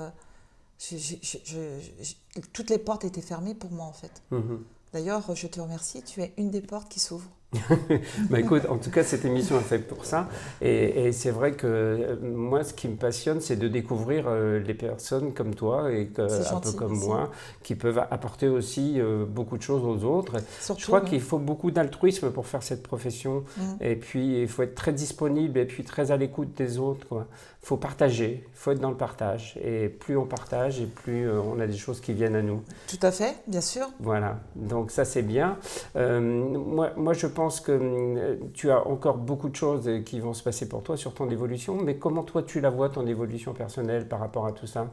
toutes 2.52 2.70
les 2.70 2.78
portes 2.78 3.04
étaient 3.04 3.22
fermées 3.22 3.54
pour 3.54 3.70
moi 3.70 3.86
en 3.86 3.92
fait. 3.92 4.22
Mhm. 4.30 4.64
D'ailleurs, 4.94 5.34
je 5.34 5.48
te 5.48 5.60
remercie, 5.60 6.02
tu 6.02 6.22
es 6.22 6.32
une 6.38 6.50
des 6.50 6.60
portes 6.60 6.88
qui 6.88 7.00
s'ouvrent. 7.00 7.28
bah 8.30 8.38
écoute, 8.38 8.62
en 8.68 8.78
tout 8.78 8.90
cas, 8.90 9.02
cette 9.02 9.24
émission 9.24 9.58
est 9.58 9.64
faite 9.64 9.88
pour 9.88 10.04
ça. 10.04 10.28
Et, 10.60 11.10
c'est 11.10 11.32
vrai 11.32 11.52
que 11.52 11.66
euh, 11.66 12.16
moi, 12.22 12.62
ce 12.62 12.72
qui 12.72 12.86
me 12.86 12.94
passionne, 12.94 13.40
c'est 13.40 13.56
de 13.56 13.66
découvrir 13.66 14.26
euh, 14.28 14.60
les 14.60 14.74
personnes 14.74 15.34
comme 15.34 15.56
toi 15.56 15.90
et 15.90 16.08
un 16.18 16.60
peu 16.60 16.72
comme 16.72 16.96
moi, 16.96 17.32
qui 17.64 17.74
peuvent 17.74 18.06
apporter 18.08 18.46
aussi 18.46 19.00
euh, 19.00 19.24
beaucoup 19.24 19.58
de 19.58 19.62
choses 19.62 19.84
aux 19.84 20.06
autres. 20.08 20.36
Je 20.78 20.86
crois 20.86 21.00
qu'il 21.00 21.20
faut 21.20 21.38
beaucoup 21.38 21.72
d'altruisme 21.72 22.30
pour 22.30 22.46
faire 22.46 22.62
cette 22.62 22.84
profession. 22.84 23.42
Mm. 23.56 23.62
Et 23.80 23.96
puis, 23.96 24.42
il 24.42 24.48
faut 24.48 24.62
être 24.62 24.76
très 24.76 24.92
disponible 24.92 25.58
et 25.58 25.64
puis 25.64 25.82
très 25.82 26.12
à 26.12 26.16
l'écoute 26.16 26.54
des 26.56 26.78
autres. 26.78 27.26
Faut 27.64 27.76
partager, 27.76 28.44
il 28.46 28.56
faut 28.56 28.72
être 28.72 28.80
dans 28.80 28.90
le 28.90 28.96
partage. 28.96 29.58
Et 29.62 29.88
plus 29.88 30.16
on 30.16 30.26
partage, 30.26 30.80
et 30.80 30.86
plus 30.86 31.30
on 31.30 31.58
a 31.60 31.66
des 31.66 31.76
choses 31.76 32.00
qui 32.00 32.12
viennent 32.12 32.36
à 32.36 32.42
nous. 32.42 32.62
Tout 32.88 32.98
à 33.02 33.10
fait, 33.10 33.36
bien 33.46 33.60
sûr. 33.60 33.86
Voilà, 34.00 34.38
donc 34.54 34.90
ça 34.90 35.04
c'est 35.04 35.22
bien. 35.22 35.56
moi, 35.94 36.90
moi, 36.96 37.12
je 37.12 37.26
pense 37.26 37.60
que 37.60 37.72
euh, 37.72 38.36
tu 38.52 38.70
as 38.70 38.86
encore 38.86 39.16
beaucoup 39.16 39.48
de 39.48 39.56
choses 39.56 39.88
qui 40.04 40.20
vont 40.20 40.34
se 40.34 40.42
passer 40.42 40.68
pour 40.68 40.82
toi 40.82 40.96
sur 40.96 41.14
ton 41.14 41.30
évolution, 41.30 41.76
mais 41.76 41.96
comment 41.96 42.22
toi 42.22 42.42
tu 42.42 42.60
la 42.60 42.70
vois, 42.70 42.88
ton 42.88 43.06
évolution 43.06 43.52
personnelle 43.52 44.08
par 44.08 44.20
rapport 44.20 44.46
à 44.46 44.52
tout 44.52 44.66
ça? 44.66 44.88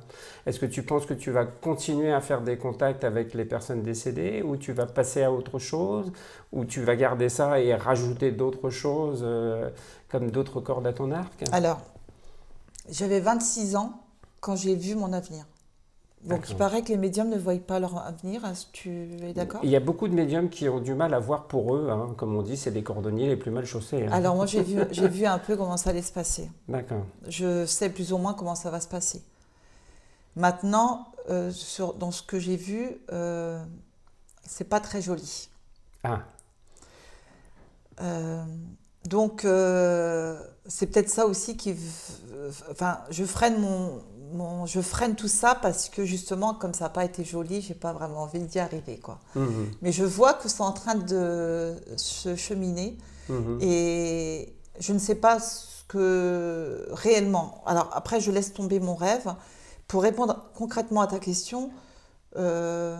Est-ce 0.45 0.59
que 0.59 0.65
tu 0.65 0.83
penses 0.83 1.05
que 1.05 1.13
tu 1.13 1.31
vas 1.31 1.45
continuer 1.45 2.11
à 2.11 2.21
faire 2.21 2.41
des 2.41 2.57
contacts 2.57 3.03
avec 3.03 3.33
les 3.33 3.45
personnes 3.45 3.81
décédées, 3.81 4.41
ou 4.43 4.57
tu 4.57 4.73
vas 4.73 4.85
passer 4.85 5.23
à 5.23 5.31
autre 5.31 5.59
chose, 5.59 6.11
ou 6.51 6.65
tu 6.65 6.81
vas 6.81 6.95
garder 6.95 7.29
ça 7.29 7.59
et 7.59 7.73
rajouter 7.75 8.31
d'autres 8.31 8.69
choses, 8.69 9.21
euh, 9.23 9.69
comme 10.09 10.31
d'autres 10.31 10.59
cordes 10.61 10.87
à 10.87 10.93
ton 10.93 11.11
arc? 11.11 11.43
Alors, 11.51 11.79
j'avais 12.89 13.19
26 13.19 13.75
ans 13.75 14.01
quand 14.39 14.55
j'ai 14.55 14.75
vu 14.75 14.95
mon 14.95 15.13
avenir. 15.13 15.45
Donc 16.23 16.49
il 16.49 16.55
paraît 16.55 16.83
que 16.83 16.89
les 16.89 16.97
médiums 16.97 17.29
ne 17.29 17.37
voient 17.37 17.55
pas 17.55 17.79
leur 17.79 17.97
avenir. 17.97 18.43
Tu 18.71 19.17
es 19.23 19.33
d'accord? 19.33 19.61
Il 19.63 19.69
y 19.71 19.75
a 19.75 19.79
beaucoup 19.79 20.07
de 20.07 20.13
médiums 20.13 20.49
qui 20.49 20.69
ont 20.69 20.79
du 20.79 20.93
mal 20.93 21.13
à 21.15 21.19
voir 21.19 21.47
pour 21.47 21.75
eux. 21.75 21.89
Hein. 21.89 22.13
Comme 22.15 22.35
on 22.35 22.43
dit, 22.43 22.57
c'est 22.57 22.71
des 22.71 22.83
cordonniers 22.83 23.27
les 23.27 23.37
plus 23.37 23.49
mal 23.49 23.65
chaussés. 23.65 24.05
Hein. 24.05 24.11
Alors 24.11 24.35
moi 24.35 24.45
j'ai 24.45 24.61
vu, 24.61 24.83
vu 24.91 25.25
un 25.25 25.39
peu 25.39 25.57
comment 25.57 25.77
ça 25.77 25.89
allait 25.89 26.01
se 26.03 26.11
passer. 26.11 26.51
D'accord. 26.67 27.05
Je 27.27 27.65
sais 27.65 27.89
plus 27.89 28.13
ou 28.13 28.17
moins 28.19 28.33
comment 28.33 28.55
ça 28.55 28.69
va 28.69 28.79
se 28.79 28.87
passer. 28.87 29.23
Maintenant, 30.35 31.11
euh, 31.29 31.51
sur, 31.51 31.93
dans 31.95 32.11
ce 32.11 32.21
que 32.21 32.39
j'ai 32.39 32.55
vu, 32.55 32.97
euh, 33.11 33.63
c'est 34.45 34.69
pas 34.69 34.79
très 34.79 35.01
joli. 35.01 35.49
Ah. 36.03 36.21
Euh, 38.01 38.43
donc 39.11 39.43
euh, 39.43 40.41
c'est 40.65 40.87
peut-être 40.87 41.09
ça 41.09 41.27
aussi 41.27 41.57
qui... 41.57 41.75
Enfin, 42.71 42.99
je 43.09 43.25
freine 43.25 43.59
mon, 43.59 44.65
je 44.65 44.79
freine 44.79 45.15
tout 45.15 45.27
ça 45.27 45.53
parce 45.53 45.89
que 45.89 46.05
justement, 46.05 46.53
comme 46.53 46.73
ça 46.73 46.85
n'a 46.85 46.89
pas 46.89 47.03
été 47.03 47.25
joli, 47.25 47.61
j'ai 47.61 47.73
pas 47.73 47.91
vraiment 47.91 48.23
envie 48.23 48.39
d'y 48.39 48.57
arriver. 48.57 48.97
Quoi. 48.97 49.19
Mhm. 49.35 49.71
Mais 49.81 49.91
je 49.91 50.05
vois 50.05 50.33
que 50.33 50.47
c'est 50.47 50.61
en 50.61 50.71
train 50.71 50.95
de 50.95 51.75
se 51.97 52.37
cheminer 52.37 52.97
mhm. 53.27 53.59
et 53.61 54.55
je 54.79 54.93
ne 54.93 54.99
sais 54.99 55.15
pas 55.15 55.39
ce 55.41 55.83
que 55.89 56.87
réellement. 56.91 57.61
Alors 57.65 57.89
après, 57.91 58.21
je 58.21 58.31
laisse 58.31 58.53
tomber 58.53 58.79
mon 58.79 58.95
rêve. 58.95 59.35
Pour 59.89 60.03
répondre 60.03 60.45
concrètement 60.55 61.01
à 61.01 61.07
ta 61.07 61.19
question, 61.19 61.69
euh, 62.37 62.95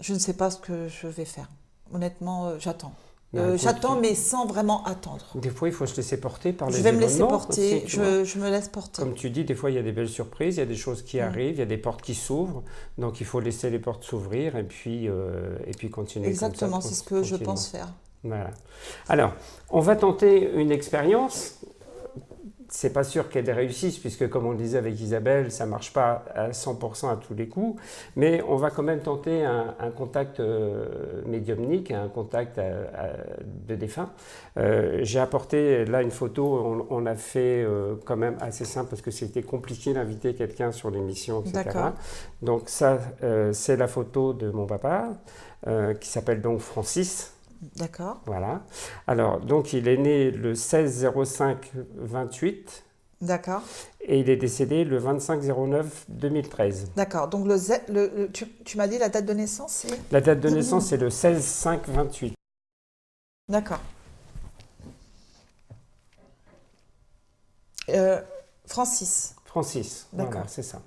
je 0.00 0.14
ne 0.14 0.18
sais 0.18 0.32
pas 0.32 0.50
ce 0.50 0.56
que 0.56 0.88
je 0.88 1.06
vais 1.06 1.26
faire. 1.26 1.50
Honnêtement, 1.92 2.46
euh, 2.46 2.56
j'attends. 2.58 2.94
Bah, 3.32 3.42
euh, 3.42 3.56
j'attends, 3.56 4.00
mais 4.00 4.16
sans 4.16 4.44
vraiment 4.44 4.82
attendre. 4.84 5.24
Des 5.36 5.50
fois, 5.50 5.68
il 5.68 5.74
faut 5.74 5.86
se 5.86 5.96
laisser 5.96 6.18
porter 6.18 6.52
par 6.52 6.68
les 6.68 6.76
Je 6.76 6.82
vais 6.82 6.90
me 6.90 7.00
laisser 7.00 7.20
porter, 7.20 7.84
je, 7.86 8.24
je, 8.24 8.38
me 8.40 8.50
laisse 8.50 8.68
porter. 8.68 9.02
Comme 9.02 9.14
tu 9.14 9.30
dis, 9.30 9.44
des 9.44 9.54
fois, 9.54 9.70
il 9.70 9.76
y 9.76 9.78
a 9.78 9.82
des 9.82 9.92
belles 9.92 10.08
surprises, 10.08 10.56
il 10.56 10.60
y 10.60 10.62
a 10.62 10.66
des 10.66 10.74
choses 10.74 11.02
qui 11.02 11.18
mm. 11.18 11.20
arrivent, 11.20 11.54
il 11.54 11.60
y 11.60 11.62
a 11.62 11.66
des 11.66 11.78
portes 11.78 12.02
qui 12.02 12.16
s'ouvrent. 12.16 12.64
Donc, 12.98 13.20
il 13.20 13.26
faut 13.26 13.38
laisser 13.38 13.70
les 13.70 13.78
portes 13.78 14.02
s'ouvrir 14.02 14.56
et, 14.56 14.64
puis 14.64 15.08
euh, 15.08 15.56
et 15.66 15.72
puis 15.72 15.90
continuer. 15.90 16.26
Exactement, 16.26 16.80
c'est 16.80 16.94
ce 16.94 17.04
que 17.04 17.22
je 17.22 17.36
pense 17.36 17.68
faire. 17.68 17.92
Voilà. 18.24 18.50
Alors, 19.08 19.32
on 19.70 19.80
va 19.80 19.94
tenter 19.94 20.50
une 20.54 20.72
expérience 20.72 21.60
c'est 22.70 22.92
pas 22.92 23.02
sûr 23.02 23.28
qu'elle 23.28 23.50
réussisse, 23.50 23.98
puisque 23.98 24.28
comme 24.28 24.46
on 24.46 24.52
le 24.52 24.56
disait 24.56 24.78
avec 24.78 24.98
Isabelle, 25.00 25.50
ça 25.50 25.66
marche 25.66 25.92
pas 25.92 26.24
à 26.34 26.50
100% 26.50 27.10
à 27.10 27.16
tous 27.16 27.34
les 27.34 27.48
coups, 27.48 27.80
mais 28.14 28.42
on 28.48 28.56
va 28.56 28.70
quand 28.70 28.84
même 28.84 29.00
tenter 29.00 29.44
un, 29.44 29.90
contact 29.96 30.38
euh, 30.38 31.22
médiumnique, 31.26 31.90
un 31.90 32.08
contact 32.08 32.58
euh, 32.58 32.86
de 33.66 33.74
défunt. 33.74 34.10
Euh, 34.56 35.00
j'ai 35.02 35.18
apporté 35.18 35.84
là 35.84 36.02
une 36.02 36.12
photo, 36.12 36.86
on, 36.88 37.06
a 37.06 37.16
fait 37.16 37.66
quand 38.04 38.16
même 38.16 38.36
assez 38.40 38.64
simple, 38.64 38.90
parce 38.90 39.02
que 39.02 39.10
c'était 39.10 39.42
compliqué 39.42 39.92
d'inviter 39.92 40.34
quelqu'un 40.34 40.70
sur 40.70 40.90
l'émission, 40.90 41.42
etc. 41.44 41.78
Donc 42.40 42.68
ça, 42.68 42.98
c'est 43.52 43.76
la 43.76 43.88
photo 43.88 44.32
de 44.32 44.50
mon 44.50 44.66
papa, 44.66 45.08
qui 46.00 46.08
s'appelle 46.08 46.40
donc 46.40 46.60
Francis. 46.60 47.32
D'accord. 47.76 48.20
Voilà. 48.26 48.62
Alors, 49.06 49.40
donc, 49.40 49.72
il 49.72 49.88
est 49.88 49.96
né 49.96 50.30
le 50.30 50.54
16 50.54 51.10
05 51.24 51.70
28. 51.96 52.84
D'accord. 53.20 53.62
Et 54.00 54.20
il 54.20 54.30
est 54.30 54.36
décédé 54.36 54.84
le 54.84 54.96
25 54.96 55.42
09 55.42 56.06
2013. 56.08 56.92
D'accord. 56.96 57.28
Donc, 57.28 57.46
le, 57.46 57.56
le, 57.92 58.30
tu, 58.32 58.46
tu 58.64 58.78
m'as 58.78 58.88
dit 58.88 58.96
la 58.96 59.10
date 59.10 59.26
de 59.26 59.34
naissance, 59.34 59.72
c'est 59.72 59.98
La 60.10 60.22
date 60.22 60.40
de 60.40 60.48
naissance, 60.48 60.86
c'est 60.86 60.96
le 60.96 61.10
16 61.10 61.44
5 61.44 61.88
28. 61.88 62.34
D'accord. 63.48 63.80
Euh, 67.90 68.22
Francis. 68.66 69.34
Francis. 69.44 70.06
D'accord. 70.12 70.44
c'est 70.46 70.62
ça. 70.62 70.80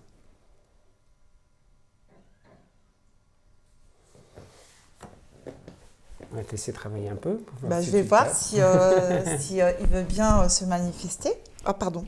On 6.34 6.38
va 6.38 6.44
te 6.44 6.52
laisser 6.52 6.74
travailler 6.74 7.10
un 7.10 7.16
peu. 7.16 7.40
Bah, 7.62 7.80
je 7.80 7.92
vais 7.92 8.02
voir 8.02 8.28
si, 8.28 8.60
euh, 8.60 9.38
si 9.40 9.62
euh, 9.62 9.72
il 9.80 9.86
veut 9.86 10.02
bien 10.02 10.42
euh, 10.42 10.50
se 10.50 10.66
manifester. 10.66 11.32
Ah, 11.64 11.76
pardon. 11.76 12.08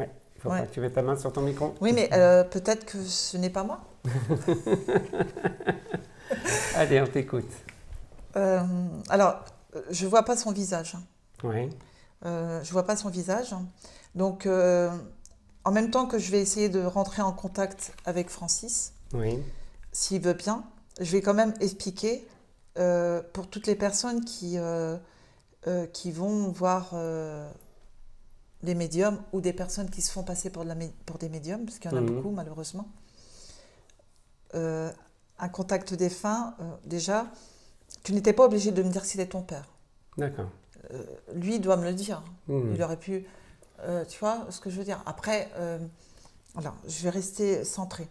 Ouais, 0.00 0.10
il 0.34 0.40
faut 0.40 0.48
pas 0.48 0.62
que 0.62 0.74
tu 0.74 0.80
mettes 0.80 0.94
ta 0.94 1.02
main 1.02 1.16
sur 1.16 1.32
ton 1.32 1.42
micro. 1.42 1.76
Oui, 1.80 1.92
mais 1.92 2.08
peut-être 2.50 2.84
que 2.86 3.00
ce 3.04 3.36
n'est 3.36 3.50
pas 3.50 3.62
moi. 3.62 3.82
Allez, 6.74 7.00
on 7.00 7.06
t'écoute. 7.06 7.50
alors, 8.34 9.44
je 9.90 10.06
vois 10.08 10.24
pas 10.24 10.36
son 10.36 10.50
visage. 10.50 10.96
Oui. 11.44 11.70
je 12.24 12.72
vois 12.72 12.84
pas 12.84 12.96
son 12.96 13.10
visage. 13.10 13.54
Donc, 14.16 14.48
en 14.48 15.70
même 15.70 15.92
temps 15.92 16.06
que 16.06 16.18
je 16.18 16.32
vais 16.32 16.40
essayer 16.40 16.68
de 16.68 16.82
rentrer 16.82 17.22
en 17.22 17.32
contact 17.32 17.92
avec 18.06 18.28
Francis, 18.28 18.92
oui. 19.14 19.38
s'il 19.92 20.20
veut 20.20 20.34
bien, 20.34 20.64
je 21.00 21.12
vais 21.12 21.20
quand 21.20 21.34
même 21.34 21.54
expliquer 21.60 22.26
euh, 22.78 23.20
pour 23.32 23.48
toutes 23.48 23.66
les 23.66 23.74
personnes 23.74 24.24
qui, 24.24 24.56
euh, 24.56 24.96
euh, 25.66 25.86
qui 25.86 26.12
vont 26.12 26.48
voir 26.50 26.94
les 28.62 28.74
médiums 28.74 29.18
ou 29.32 29.40
des 29.40 29.52
personnes 29.52 29.90
qui 29.90 30.02
se 30.02 30.12
font 30.12 30.22
passer 30.22 30.50
pour, 30.50 30.64
de 30.64 30.68
la, 30.68 30.76
pour 31.06 31.18
des 31.18 31.28
médiums, 31.28 31.64
parce 31.64 31.78
qu'il 31.78 31.90
y 31.90 31.94
en 31.94 31.96
a 31.96 32.00
mhm. 32.00 32.14
beaucoup 32.14 32.30
malheureusement, 32.30 32.88
un 34.52 35.48
contact 35.50 35.94
défunt, 35.94 36.54
déjà, 36.84 37.26
tu 38.02 38.12
n'étais 38.12 38.32
pas 38.32 38.44
obligé 38.44 38.72
de 38.72 38.82
me 38.82 38.90
dire 38.90 39.02
que 39.02 39.08
c'était 39.08 39.26
ton 39.26 39.42
père. 39.42 39.68
D'accord. 40.18 40.50
lui 41.34 41.60
doit 41.60 41.76
me 41.76 41.84
le 41.84 41.94
dire. 41.94 42.22
Mhm. 42.48 42.74
Il 42.74 42.82
aurait 42.82 42.98
pu. 42.98 43.26
tu 44.08 44.18
vois 44.18 44.46
ce 44.50 44.60
que 44.60 44.70
je 44.70 44.76
veux 44.76 44.84
dire 44.84 45.02
Après, 45.06 45.50
alors, 46.56 46.76
je 46.86 47.02
vais 47.02 47.10
rester 47.10 47.64
centré 47.64 48.08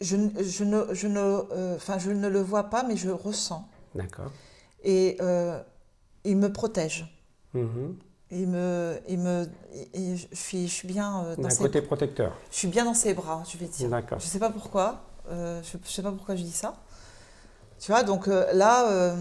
je, 0.00 0.16
je, 0.40 0.64
ne, 0.64 0.92
je, 0.92 1.06
ne, 1.06 1.20
euh, 1.20 1.76
enfin, 1.76 1.98
je 1.98 2.10
ne 2.10 2.28
le 2.28 2.40
vois 2.40 2.64
pas, 2.64 2.82
mais 2.82 2.96
je 2.96 3.10
ressens. 3.10 3.68
D'accord. 3.94 4.30
Et 4.82 5.16
euh, 5.20 5.62
il 6.24 6.36
me 6.36 6.52
protège. 6.52 7.06
Mm-hmm. 7.54 7.94
Il 8.30 8.48
me, 8.48 8.98
il 9.08 9.18
me, 9.18 9.48
je, 9.94 10.26
suis, 10.32 10.66
je 10.66 10.72
suis 10.72 10.88
bien 10.88 11.24
euh, 11.24 11.36
dans 11.36 11.50
ses 11.50 11.58
côté 11.58 11.82
protecteur. 11.82 12.36
Je 12.50 12.56
suis 12.56 12.68
bien 12.68 12.84
dans 12.84 12.94
ses 12.94 13.14
bras, 13.14 13.44
je 13.48 13.56
vais 13.56 13.66
dire. 13.66 13.88
D'accord. 13.88 14.18
Je 14.18 14.24
ne 14.24 14.30
sais 14.30 14.38
pas 14.38 14.50
pourquoi. 14.50 15.02
je 15.30 15.58
ne 15.58 15.84
sais 15.84 16.02
pas 16.02 16.10
pourquoi 16.10 16.34
je 16.34 16.42
dis 16.42 16.52
ça. 16.52 16.74
Tu 17.78 17.92
vois, 17.92 18.02
donc 18.02 18.26
là, 18.26 19.14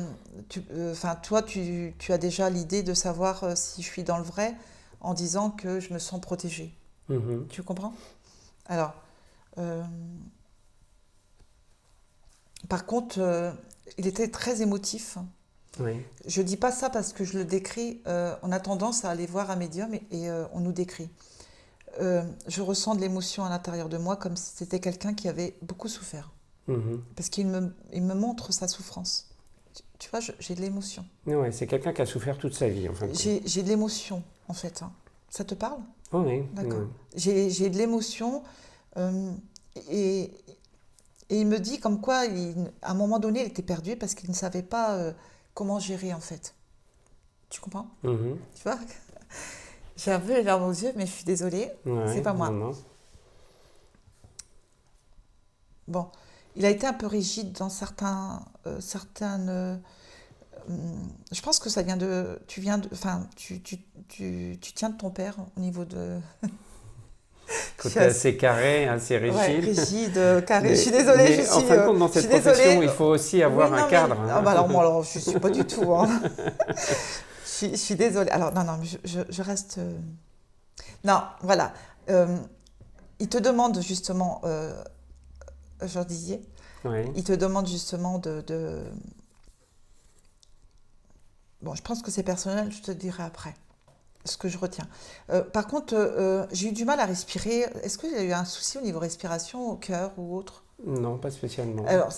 enfin, 0.92 1.16
toi, 1.16 1.42
tu, 1.42 1.94
tu, 2.00 2.14
as 2.14 2.18
déjà 2.18 2.50
l'idée 2.50 2.82
de 2.82 2.94
savoir 2.94 3.58
si 3.58 3.82
je 3.82 3.88
suis 3.88 4.04
dans 4.04 4.18
le 4.18 4.24
vrai 4.24 4.56
en 5.02 5.14
disant 5.14 5.50
que 5.52 5.80
je 5.80 5.94
me 5.94 6.00
sens 6.00 6.22
protégée. 6.22 6.74
Mm-hmm. 7.10 7.48
Tu 7.50 7.62
comprends? 7.62 7.94
Alors, 8.68 8.94
par 12.70 12.86
contre, 12.86 13.20
euh, 13.20 13.52
il 13.98 14.08
était 14.08 14.30
très 14.30 14.62
émotif. 14.62 15.18
Oui. 15.80 15.94
Je 16.26 16.42
dis 16.42 16.58
pas 16.58 16.72
ça 16.72 16.90
parce 16.90 17.14
que 17.14 17.24
je 17.24 17.38
le 17.38 17.46
décris. 17.46 18.02
on 18.06 18.52
a 18.52 18.60
tendance 18.60 19.06
à 19.06 19.10
aller 19.10 19.26
voir 19.26 19.50
un 19.50 19.56
médium 19.56 19.94
et, 20.12 20.30
on 20.54 20.60
nous 20.60 20.72
décrit. 20.72 21.10
je 22.00 22.62
ressens 22.62 22.94
de 22.94 23.02
l'émotion 23.02 23.44
à 23.44 23.50
l'intérieur 23.50 23.90
de 23.90 23.98
moi 23.98 24.16
comme 24.16 24.38
si 24.38 24.52
c'était 24.56 24.80
quelqu'un 24.80 25.16
qui 25.16 25.28
avait 25.28 25.56
beaucoup 25.64 25.88
souffert. 25.88 26.32
Mhm. 26.68 27.02
Parce 27.16 27.30
qu'il 27.30 27.48
me, 27.48 27.74
il 27.92 28.04
me 28.04 28.14
montre 28.14 28.54
sa 28.54 28.68
souffrance. 28.68 29.30
Tu, 30.00 30.10
vois, 30.10 30.20
j'ai 30.20 30.56
de 30.56 30.62
l'émotion. 30.62 31.06
Ouais, 31.26 31.52
c'est 31.52 31.68
quelqu'un 31.68 31.94
qui 31.94 32.02
a 32.02 32.06
souffert 32.06 32.38
toute 32.38 32.54
sa 32.54 32.68
vie. 32.68 32.88
J'ai 33.14 33.64
de 33.64 33.68
l'émotion, 33.68 34.22
en 34.48 34.54
fait. 34.54 34.82
Hein. 34.82 34.92
Ça 35.30 35.44
te 35.44 35.56
parle? 35.56 35.80
Oui. 36.12 36.44
D'accord. 36.54 36.88
J'ai 37.16 37.70
de 37.70 37.78
l'émotion. 37.78 38.44
Euh, 38.98 39.32
et, 39.90 40.32
et, 41.30 41.40
il 41.40 41.48
me 41.48 41.60
dit 41.60 41.80
comme 41.80 42.02
quoi, 42.02 42.26
il, 42.26 42.72
à 42.82 42.92
un 42.92 42.94
moment 42.94 43.20
donné, 43.20 43.42
il 43.42 43.48
était 43.48 43.62
perdu 43.62 43.96
parce 43.96 44.16
qu'il 44.16 44.30
ne 44.30 44.36
savait 44.36 44.64
pas 44.64 44.96
euh, 44.96 45.14
comment 45.54 45.80
gérer, 45.80 46.14
en 46.14 46.20
fait. 46.20 46.56
Tu 47.50 47.62
comprends? 47.62 47.88
Mhm. 48.04 48.38
Tu 48.56 48.64
vois? 48.64 48.80
J'ai 49.98 50.12
un 50.12 50.20
peu 50.20 50.34
les 50.34 50.44
larmes 50.44 50.64
aux 50.64 50.72
yeux, 50.72 50.92
mais 50.96 51.06
je 51.06 51.12
suis 51.12 51.26
désolée. 51.26 51.72
c'est 52.08 52.24
pas 52.24 52.34
moi. 52.34 52.52
Bon 55.88 56.08
il 56.56 56.66
a 56.66 56.70
été 56.70 56.86
un 56.88 56.94
peu 56.94 57.08
rigide 57.08 57.52
dans 57.54 57.70
certains, 57.70 58.44
euh, 58.68 58.80
certaines. 58.80 59.50
Euh, 59.50 59.76
je 61.32 61.42
pense 61.42 61.60
que 61.60 61.70
ça 61.70 61.82
vient 61.82 61.98
de. 61.98 62.40
Tu 62.48 62.62
viens 62.62 62.78
de. 62.78 62.88
Enfin, 62.92 63.28
tu, 63.36 63.62
tu, 63.62 63.78
tu, 64.08 64.58
tu 64.62 64.74
tiens 64.74 64.90
de 64.90 64.98
ton 64.98 65.10
père 65.10 65.36
au 65.58 65.60
niveau 65.60 65.86
de. 65.86 66.20
Côté 67.78 68.00
assez 68.00 68.38
carré, 68.38 68.88
assez 68.88 69.18
rigide. 69.18 69.36
Ouais, 69.36 69.60
rigide, 69.60 70.46
carré. 70.46 70.70
je 70.70 70.76
suis 70.76 70.92
désolée. 70.92 71.44
je 71.44 71.52
en 71.52 71.62
fin 71.62 71.78
de 71.78 71.86
compte, 71.86 72.00
dans 72.00 72.08
cette 72.12 72.30
profession, 72.30 72.82
il 72.82 72.90
faut 72.90 73.06
aussi 73.06 73.44
avoir 73.44 73.74
un 73.74 73.88
cadre. 73.88 74.20
Hein. 74.20 74.28
Ah, 74.32 74.42
bah 74.42 74.52
alors, 74.52 74.70
moi, 74.70 74.82
alors, 74.82 75.04
je 75.04 75.20
ne 75.20 75.24
suis 75.30 75.40
pas 75.40 75.50
du 75.50 75.66
tout. 75.66 75.94
Hein. 75.94 76.22
je, 77.46 77.76
suis, 77.76 77.96
désolée. 77.96 78.32
Alors, 78.32 78.54
non, 78.54 78.64
non, 78.64 78.80
je, 78.84 79.20
je, 79.30 79.42
reste. 79.42 79.78
Euh, 79.78 79.98
non, 81.04 81.22
voilà. 81.42 81.74
il 83.20 83.28
te 83.28 83.38
demande 83.38 83.82
justement 83.82 84.42
Jean 85.82 86.04
Dizier. 86.04 86.42
Il 87.16 87.24
te 87.24 87.34
demande 87.34 87.68
justement 87.68 88.20
de, 88.20 88.84
Bon, 91.62 91.76
je 91.76 91.82
pense 91.82 92.02
que 92.02 92.12
c'est 92.12 92.24
personnel, 92.24 92.72
je 92.74 92.82
te 92.82 92.92
dirai 92.92 93.24
après 93.24 93.56
ce 94.26 94.38
que 94.38 94.48
je 94.48 94.58
retiens. 94.58 94.88
Euh, 95.30 95.42
par 95.42 95.68
contre, 95.68 95.94
euh, 95.94 96.44
euh, 96.44 96.46
j'ai 96.52 96.70
eu 96.70 96.72
du 96.72 96.86
mal 96.86 97.00
à 97.00 97.06
respirer. 97.06 97.66
Est-ce 97.84 97.98
qu'il 97.98 98.12
y 98.12 98.16
a 98.16 98.24
eu 98.24 98.32
un 98.34 98.46
souci 98.46 98.78
au 98.78 98.82
niveau 98.82 99.00
respiration, 99.00 99.70
au 99.70 99.76
cœur 99.76 100.12
ou 100.18 100.36
autre? 100.36 100.64
Non, 100.86 101.18
pas 101.18 101.32
spécialement. 101.32 101.86
Alors, 101.86 102.10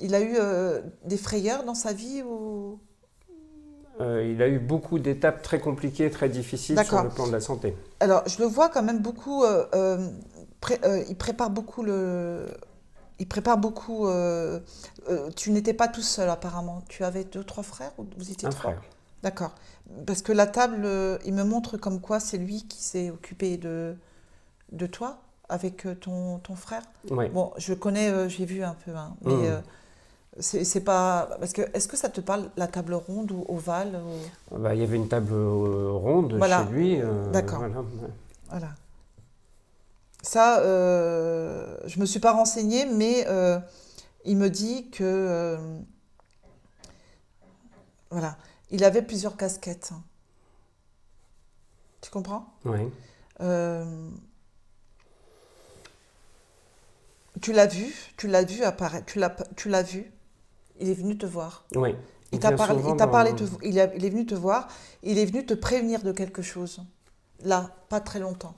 il 0.00 0.14
a 0.14 0.20
eu 0.20 0.36
des 1.04 1.16
frayeurs 1.16 1.64
dans 1.64 1.74
sa 1.74 1.92
vie 1.92 2.22
ou? 2.22 2.80
Il 4.00 4.42
a 4.42 4.48
eu 4.48 4.58
beaucoup 4.58 4.98
d'étapes 4.98 5.42
très 5.42 5.60
compliquées, 5.60 6.10
très 6.10 6.28
difficiles 6.28 6.82
sur 6.84 7.02
le 7.02 7.08
plan 7.08 7.26
de 7.28 7.32
la 7.32 7.40
santé. 7.40 7.76
Alors, 8.00 8.26
je 8.26 8.40
le 8.40 8.46
vois 8.46 8.68
quand 8.68 8.82
même 8.82 9.00
beaucoup 9.00 9.44
il 10.68 11.16
prépare 11.16 11.50
beaucoup 11.50 11.82
le. 11.82 12.46
Il 13.20 13.28
prépare 13.28 13.58
beaucoup. 13.58 14.08
Tu 15.36 15.50
n'étais 15.52 15.74
pas 15.74 15.86
tout 15.86 16.02
seul 16.02 16.28
apparemment. 16.30 16.82
Tu 16.88 17.04
avais 17.04 17.22
deux, 17.22 17.44
trois 17.44 17.62
frères 17.62 17.92
ou 17.98 18.06
vous 18.16 18.30
étiez 18.32 18.48
Un 18.48 18.50
trois? 18.50 18.72
frère. 18.72 18.82
D'accord. 19.22 19.54
Parce 20.06 20.22
que 20.22 20.32
la 20.32 20.46
table, 20.46 20.86
il 21.24 21.34
me 21.34 21.44
montre 21.44 21.76
comme 21.76 22.00
quoi 22.00 22.20
c'est 22.20 22.38
lui 22.38 22.64
qui 22.66 22.82
s'est 22.82 23.10
occupé 23.10 23.56
de, 23.56 23.94
de 24.72 24.86
toi 24.86 25.18
avec 25.48 25.86
ton, 26.00 26.38
ton 26.38 26.56
frère. 26.56 26.82
Oui. 27.10 27.28
Bon, 27.28 27.52
je 27.58 27.74
connais, 27.74 28.28
j'ai 28.28 28.44
vu 28.44 28.64
un 28.64 28.74
peu, 28.84 28.92
hein, 28.92 29.14
mais 29.22 29.50
mmh. 29.50 29.62
c'est 30.40 30.80
pas. 30.80 31.28
Parce 31.38 31.52
que 31.52 31.62
est-ce 31.74 31.88
que 31.88 31.96
ça 31.96 32.08
te 32.08 32.20
parle 32.20 32.48
la 32.56 32.68
table 32.68 32.94
ronde 32.94 33.32
ou 33.32 33.44
ovale 33.48 34.00
bah, 34.50 34.74
Il 34.74 34.80
y 34.80 34.84
avait 34.84 34.96
une 34.96 35.08
table 35.08 35.34
ronde 35.34 36.40
chez 36.42 36.72
lui. 36.72 36.98
D'accord. 37.32 37.58
Voilà. 37.58 37.82
voilà. 38.48 38.68
Ça, 40.22 40.60
euh, 40.60 41.76
je 41.84 41.96
ne 41.96 42.02
me 42.02 42.06
suis 42.06 42.20
pas 42.20 42.32
renseignée, 42.32 42.86
mais 42.86 43.26
euh, 43.26 43.58
il 44.24 44.36
me 44.36 44.48
dit 44.48 44.88
que. 44.90 45.02
Euh, 45.02 45.78
voilà. 48.10 48.36
Il 48.72 48.84
avait 48.84 49.02
plusieurs 49.02 49.36
casquettes. 49.36 49.92
Tu 52.00 52.10
comprends? 52.10 52.52
Oui. 52.64 52.90
tu 57.40 57.52
l'as 57.52 57.66
vu, 57.66 57.94
tu 58.16 58.28
l'as 58.28 58.44
vu 58.44 58.62
apparaître, 58.62 59.06
tu 59.06 59.18
l'as, 59.18 59.34
tu 59.56 59.68
l'as 59.68 59.82
vu? 59.82 60.10
Il 60.80 60.88
est 60.88 60.94
venu 60.94 61.16
te 61.16 61.26
voir. 61.26 61.64
Oui. 61.74 61.94
Il, 62.32 62.38
t'a 62.38 62.52
parlé, 62.52 62.82
il 62.88 62.96
t'a 62.96 63.06
parlé, 63.06 63.32
il, 63.62 63.78
est 63.78 64.10
venu 64.10 64.24
te 64.24 64.34
voir. 64.34 64.68
Il 65.02 65.18
est 65.18 65.26
venu 65.26 65.44
te 65.44 65.52
prévenir 65.54 66.02
de 66.02 66.12
quelque 66.12 66.40
chose. 66.40 66.82
Là, 67.40 67.70
pas 67.88 68.00
très 68.00 68.20
longtemps. 68.20 68.54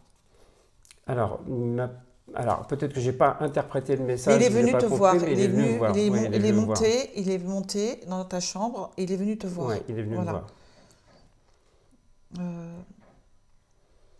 Alors, 1.06 1.40
alors 2.32 2.66
peut-être 2.66 2.94
que 2.94 3.00
j'ai 3.00 3.12
pas 3.12 3.36
interprété 3.40 3.96
le 3.96 4.04
message. 4.04 4.40
il 4.40 4.42
est 4.42 4.48
venu 4.48 4.72
te 4.72 4.86
voir. 4.86 5.14
Il, 5.16 5.40
est 5.40 5.48
venu, 5.48 5.78
il 5.94 6.46
est, 6.46 6.52
monté, 6.52 7.10
il 7.16 7.30
est 7.30 7.38
monté 7.38 8.00
dans 8.08 8.24
ta 8.24 8.40
chambre. 8.40 8.90
il 8.96 9.12
est 9.12 9.16
venu 9.16 9.36
te 9.36 9.46
voir. 9.46 9.68
Oui, 9.68 9.76
il 9.88 9.98
est 9.98 10.02
venu 10.02 10.16
me 10.16 10.22
voir. 10.22 10.46
Euh, 12.38 12.80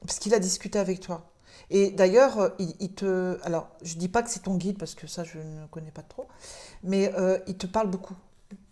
parce 0.00 0.18
qu'il 0.18 0.34
a 0.34 0.38
discuté 0.38 0.78
avec 0.78 1.00
toi. 1.00 1.30
Et 1.70 1.90
d'ailleurs, 1.90 2.38
euh, 2.38 2.48
il, 2.58 2.94
te. 2.94 3.38
Alors, 3.42 3.70
je 3.82 3.96
dis 3.96 4.08
pas 4.08 4.22
que 4.22 4.30
c'est 4.30 4.42
ton 4.42 4.56
guide 4.56 4.78
parce 4.78 4.94
que 4.94 5.06
ça, 5.06 5.24
je 5.24 5.38
ne 5.38 5.66
connais 5.68 5.90
pas 5.90 6.02
trop. 6.02 6.28
Mais 6.82 7.12
euh, 7.14 7.38
il 7.46 7.56
te 7.56 7.66
parle 7.66 7.88
beaucoup, 7.88 8.16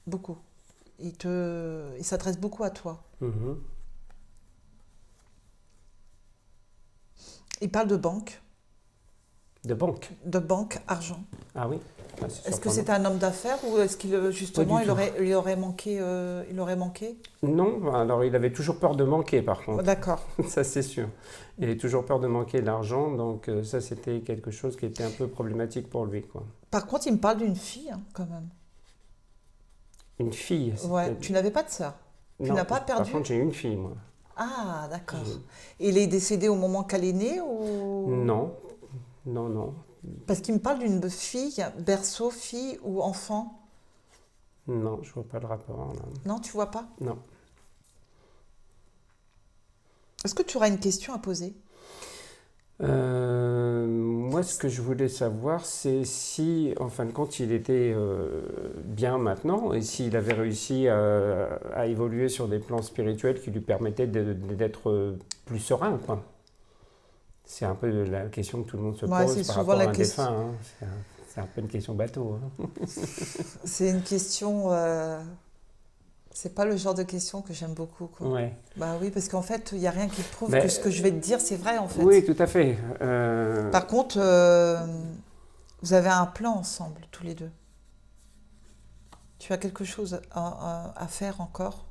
beaucoup. 0.06 0.36
Il 0.98 1.14
te, 1.16 1.96
il 1.98 2.04
s'adresse 2.04 2.38
beaucoup 2.38 2.64
à 2.64 2.70
toi. 2.70 3.02
Mm-hmm. 3.22 3.56
Il 7.62 7.70
parle 7.70 7.88
de 7.88 7.96
banque. 7.96 8.42
De 9.64 9.74
banque 9.74 10.10
De 10.24 10.38
banque, 10.40 10.78
argent. 10.88 11.20
Ah 11.54 11.68
oui 11.68 11.78
ah, 12.20 12.26
Est-ce 12.46 12.60
que 12.60 12.68
c'est 12.68 12.90
un 12.90 13.04
homme 13.04 13.18
d'affaires 13.18 13.58
ou 13.64 13.78
est-ce 13.78 13.96
qu'il 13.96 14.12
euh, 14.14 14.32
justement 14.32 14.80
il 14.80 14.90
aurait, 14.90 15.12
il 15.20 15.32
aurait 15.34 15.56
manqué 15.56 15.98
euh, 16.00 16.42
il 16.50 16.58
aurait 16.58 16.76
manqué? 16.76 17.16
Non, 17.42 17.94
alors 17.94 18.24
il 18.24 18.34
avait 18.34 18.52
toujours 18.52 18.76
peur 18.78 18.96
de 18.96 19.04
manquer 19.04 19.40
par 19.40 19.64
contre. 19.64 19.84
D'accord. 19.84 20.20
ça 20.48 20.64
c'est 20.64 20.82
sûr. 20.82 21.08
Il 21.58 21.64
avait 21.64 21.76
toujours 21.76 22.04
peur 22.04 22.18
de 22.18 22.26
manquer 22.26 22.60
l'argent, 22.60 23.12
donc 23.12 23.48
euh, 23.48 23.62
ça 23.62 23.80
c'était 23.80 24.20
quelque 24.20 24.50
chose 24.50 24.76
qui 24.76 24.86
était 24.86 25.04
un 25.04 25.10
peu 25.10 25.28
problématique 25.28 25.88
pour 25.88 26.06
lui 26.06 26.22
quoi. 26.22 26.42
Par 26.70 26.86
contre, 26.86 27.06
il 27.06 27.12
me 27.12 27.18
parle 27.18 27.38
d'une 27.38 27.56
fille 27.56 27.90
hein, 27.92 28.00
quand 28.14 28.26
même. 28.26 28.48
Une 30.18 30.32
fille 30.32 30.74
Ouais. 30.88 31.16
Tu 31.20 31.32
n'avais 31.32 31.50
pas 31.50 31.62
de 31.62 31.70
sœur? 31.70 31.94
Tu 32.42 32.50
n'as 32.50 32.64
pas 32.64 32.80
perdu? 32.80 33.04
Par 33.04 33.12
contre, 33.12 33.28
j'ai 33.28 33.36
une 33.36 33.52
fille 33.52 33.76
moi. 33.76 33.92
Ah, 34.36 34.88
d'accord. 34.90 35.20
Il 35.78 35.98
est 35.98 36.06
décédé 36.06 36.48
au 36.48 36.54
moment 36.54 36.82
qu'elle 36.84 37.04
est 37.04 37.12
née 37.12 37.40
ou... 37.40 38.06
Non, 38.08 38.54
non, 39.26 39.48
non. 39.48 39.74
Parce 40.26 40.40
qu'il 40.40 40.54
me 40.54 40.60
parle 40.60 40.80
d'une 40.80 41.08
fille, 41.08 41.64
berceau, 41.78 42.30
fille 42.30 42.78
ou 42.82 43.02
enfant. 43.02 43.60
Non, 44.66 45.00
je 45.02 45.12
vois 45.12 45.24
pas 45.24 45.38
le 45.38 45.46
rapport. 45.46 45.92
Non, 46.24 46.38
tu 46.38 46.52
vois 46.52 46.70
pas? 46.70 46.86
Non. 47.00 47.18
Est-ce 50.24 50.34
que 50.34 50.42
tu 50.42 50.56
auras 50.56 50.68
une 50.68 50.78
question 50.78 51.14
à 51.14 51.18
poser? 51.18 51.54
Euh, 52.82 53.86
moi, 53.86 54.42
ce 54.42 54.58
que 54.58 54.68
je 54.68 54.82
voulais 54.82 55.08
savoir, 55.08 55.66
c'est 55.66 56.04
si, 56.04 56.74
en 56.80 56.88
fin 56.88 57.04
de 57.04 57.12
compte, 57.12 57.38
il 57.38 57.52
était 57.52 57.92
euh, 57.94 58.42
bien 58.84 59.18
maintenant 59.18 59.72
et 59.72 59.82
s'il 59.82 60.16
avait 60.16 60.32
réussi 60.32 60.88
à, 60.88 61.86
évoluer 61.86 62.28
sur 62.28 62.48
des 62.48 62.58
plans 62.58 62.82
spirituels 62.82 63.40
qui 63.40 63.50
lui 63.50 63.60
permettaient 63.60 64.06
d'être 64.06 65.16
plus 65.44 65.60
serein. 65.60 65.98
C'est 67.44 67.64
un 67.64 67.74
peu 67.74 68.04
la 68.04 68.26
question 68.26 68.62
que 68.62 68.70
tout 68.70 68.76
le 68.76 68.82
monde 68.82 68.96
se 68.96 69.06
pose 69.06 69.46
par 69.46 69.56
rapport 69.56 69.80
à 69.80 69.84
un 69.84 69.92
défunt. 69.92 70.24
Hein. 70.24 70.86
C'est 71.28 71.40
un, 71.40 71.46
peu 71.46 71.60
une 71.60 71.68
question 71.68 71.94
bateau. 71.94 72.38
Hein. 72.60 72.66
c'est 73.64 73.88
une 73.88 74.02
question 74.02 74.70
c'est 76.34 76.54
pas 76.54 76.64
le 76.64 76.76
genre 76.76 76.94
de 76.94 77.02
question 77.02 77.42
que 77.42 77.52
j'aime 77.52 77.74
beaucoup. 77.74 78.06
Quoi. 78.06 78.48
Bah 78.76 78.96
oui, 79.00 79.10
parce 79.10 79.28
qu'en 79.28 79.42
fait, 79.42 79.70
il 79.72 79.78
n'y 79.78 79.86
a 79.86 79.90
rien 79.90 80.08
qui 80.08 80.22
prouve 80.22 80.50
que 80.50 80.68
ce 80.68 80.80
que 80.80 80.90
je 80.90 81.02
vais 81.02 81.10
te 81.10 81.16
dire, 81.16 81.40
c'est 81.40 81.56
vrai 81.56 81.78
en 81.78 81.88
fait. 81.88 82.02
Oui, 82.02 82.24
tout 82.24 82.36
à 82.38 82.46
fait. 82.46 82.78
Euh, 83.00 83.70
Par 83.70 83.86
contre, 83.86 84.16
euh, 84.18 84.86
vous 85.82 85.92
avez 85.92 86.08
un 86.08 86.26
plan 86.26 86.52
ensemble, 86.52 87.02
tous 87.10 87.24
les 87.24 87.34
deux. 87.34 87.50
Tu 89.38 89.52
as 89.52 89.58
quelque 89.58 89.84
chose 89.84 90.20
à, 90.30 91.06
faire 91.08 91.40
encore? 91.40 91.86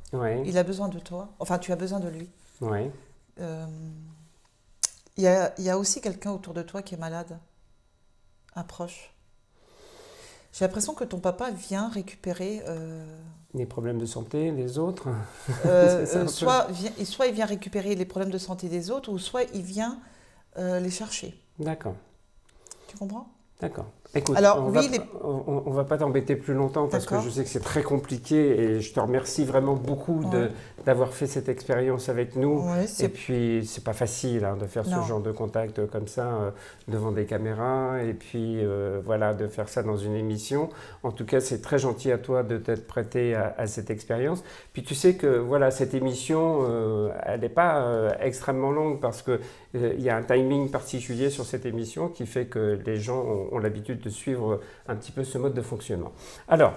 Il 0.46 0.58
a 0.58 0.64
besoin 0.64 0.90
de 0.90 1.00
toi? 1.00 1.30
Enfin, 1.40 1.60
tu 1.60 1.72
as 1.72 1.76
besoin 1.76 2.00
de 2.00 2.10
lui? 2.10 2.30
Oui. 2.62 2.90
Euh, 3.40 3.66
il 5.18 5.24
y, 5.24 5.28
a, 5.28 5.54
y, 5.60 5.70
a, 5.70 5.78
aussi 5.78 6.02
quelqu'un 6.02 6.32
autour 6.32 6.54
de 6.54 6.62
toi 6.62 6.82
qui 6.82 6.96
est 6.96 6.98
malade, 6.98 7.40
un 8.56 8.64
proche. 8.64 9.14
J'ai 10.54 10.66
l'impression 10.66 10.94
que 10.94 11.04
ton 11.04 11.20
papa 11.20 11.52
vient 11.52 11.90
récupérer 11.90 12.62
les 13.54 13.66
problèmes 13.66 13.98
de 13.98 14.06
santé 14.06 14.52
des 14.52 14.78
autres 14.78 15.10
euh, 15.66 16.06
euh, 16.16 16.28
soit, 16.28 16.68
soit 17.04 17.28
il 17.28 17.34
vient 17.34 17.46
récupérer 17.46 17.96
les 17.96 18.06
problèmes 18.06 18.32
de 18.32 18.38
santé 18.38 18.70
des 18.70 18.92
autres, 18.92 19.12
ou 19.12 19.20
soit 19.20 19.44
il 19.54 19.62
vient 19.62 20.00
euh, 20.58 20.80
les 20.80 20.90
chercher. 20.90 21.38
D'accord. 21.60 21.96
Tu 22.88 22.98
comprends? 22.98 23.28
D'accord. 23.60 23.88
Écoute, 24.14 24.36
Alors, 24.38 24.66
on, 24.66 24.72
oui, 24.72 24.90
va, 24.90 25.04
on, 25.24 25.72
va 25.72 25.86
pas 25.86 25.98
t'embêter 25.98 26.36
plus 26.36 26.54
longtemps 26.54 26.88
parce 26.88 27.06
que 27.06 27.22
je 27.22 27.30
sais 27.30 27.44
que 27.44 27.50
c'est 27.50 27.62
très 27.62 27.82
compliqué 27.82 28.60
et 28.60 28.82
je 28.82 28.94
te 28.94 29.00
remercie 29.00 29.46
vraiment 29.46 29.76
beaucoup 29.76 30.22
d'avoir 30.86 31.14
fait 31.14 31.28
cette 31.28 31.48
expérience 31.48 32.10
avec 32.10 32.36
nous. 32.36 32.62
et 33.00 33.08
puis, 33.08 33.66
c'est 33.66 33.84
pas 33.84 33.94
facile 33.94 34.44
hein, 34.44 34.58
de 34.60 34.66
faire 34.66 34.86
ce 34.86 35.08
genre 35.08 35.22
de 35.22 35.32
contact 35.32 35.88
comme 35.88 36.08
ça 36.08 36.26
euh, 36.26 36.52
devant 36.90 37.12
des 37.12 37.26
caméras 37.26 38.04
et 38.04 38.14
puis 38.14 38.60
euh, 38.60 39.00
voilà, 39.06 39.34
de 39.34 39.48
faire 39.48 39.70
ça 39.70 39.82
dans 39.82 39.96
une 39.96 40.16
émission. 40.16 40.70
En 41.04 41.12
tout 41.12 41.26
cas, 41.26 41.40
c'est 41.40 41.62
très 41.62 41.80
gentil 41.80 42.12
à 42.12 42.18
toi 42.18 42.44
de 42.44 42.58
t'être 42.58 42.88
prêté 42.88 43.36
à, 43.36 43.66
cette 43.68 43.90
expérience. 43.90 44.44
Puis 44.74 44.84
tu 44.84 44.94
sais 44.94 45.16
que 45.16 45.38
voilà, 45.38 45.72
cette 45.72 45.94
émission, 45.94 46.66
euh, 46.68 47.10
elle 47.24 47.40
n'est 47.40 47.50
pas 47.50 48.12
extrêmement 48.20 48.72
longue 48.72 49.00
parce 49.00 49.22
qu'il 49.22 49.40
il 49.74 50.02
y 50.02 50.10
a 50.10 50.18
un 50.18 50.24
timing 50.24 50.70
particulier 50.70 51.30
sur 51.30 51.46
cette 51.46 51.66
émission 51.66 52.10
qui 52.10 52.26
fait 52.26 52.46
que 52.46 52.78
les 52.86 52.98
gens 52.98 53.24
ont 53.52 53.60
l'habitude 53.60 54.01
de 54.02 54.10
suivre 54.10 54.60
un 54.88 54.96
petit 54.96 55.12
peu 55.12 55.24
ce 55.24 55.38
mode 55.38 55.54
de 55.54 55.62
fonctionnement. 55.62 56.12
Alors, 56.48 56.74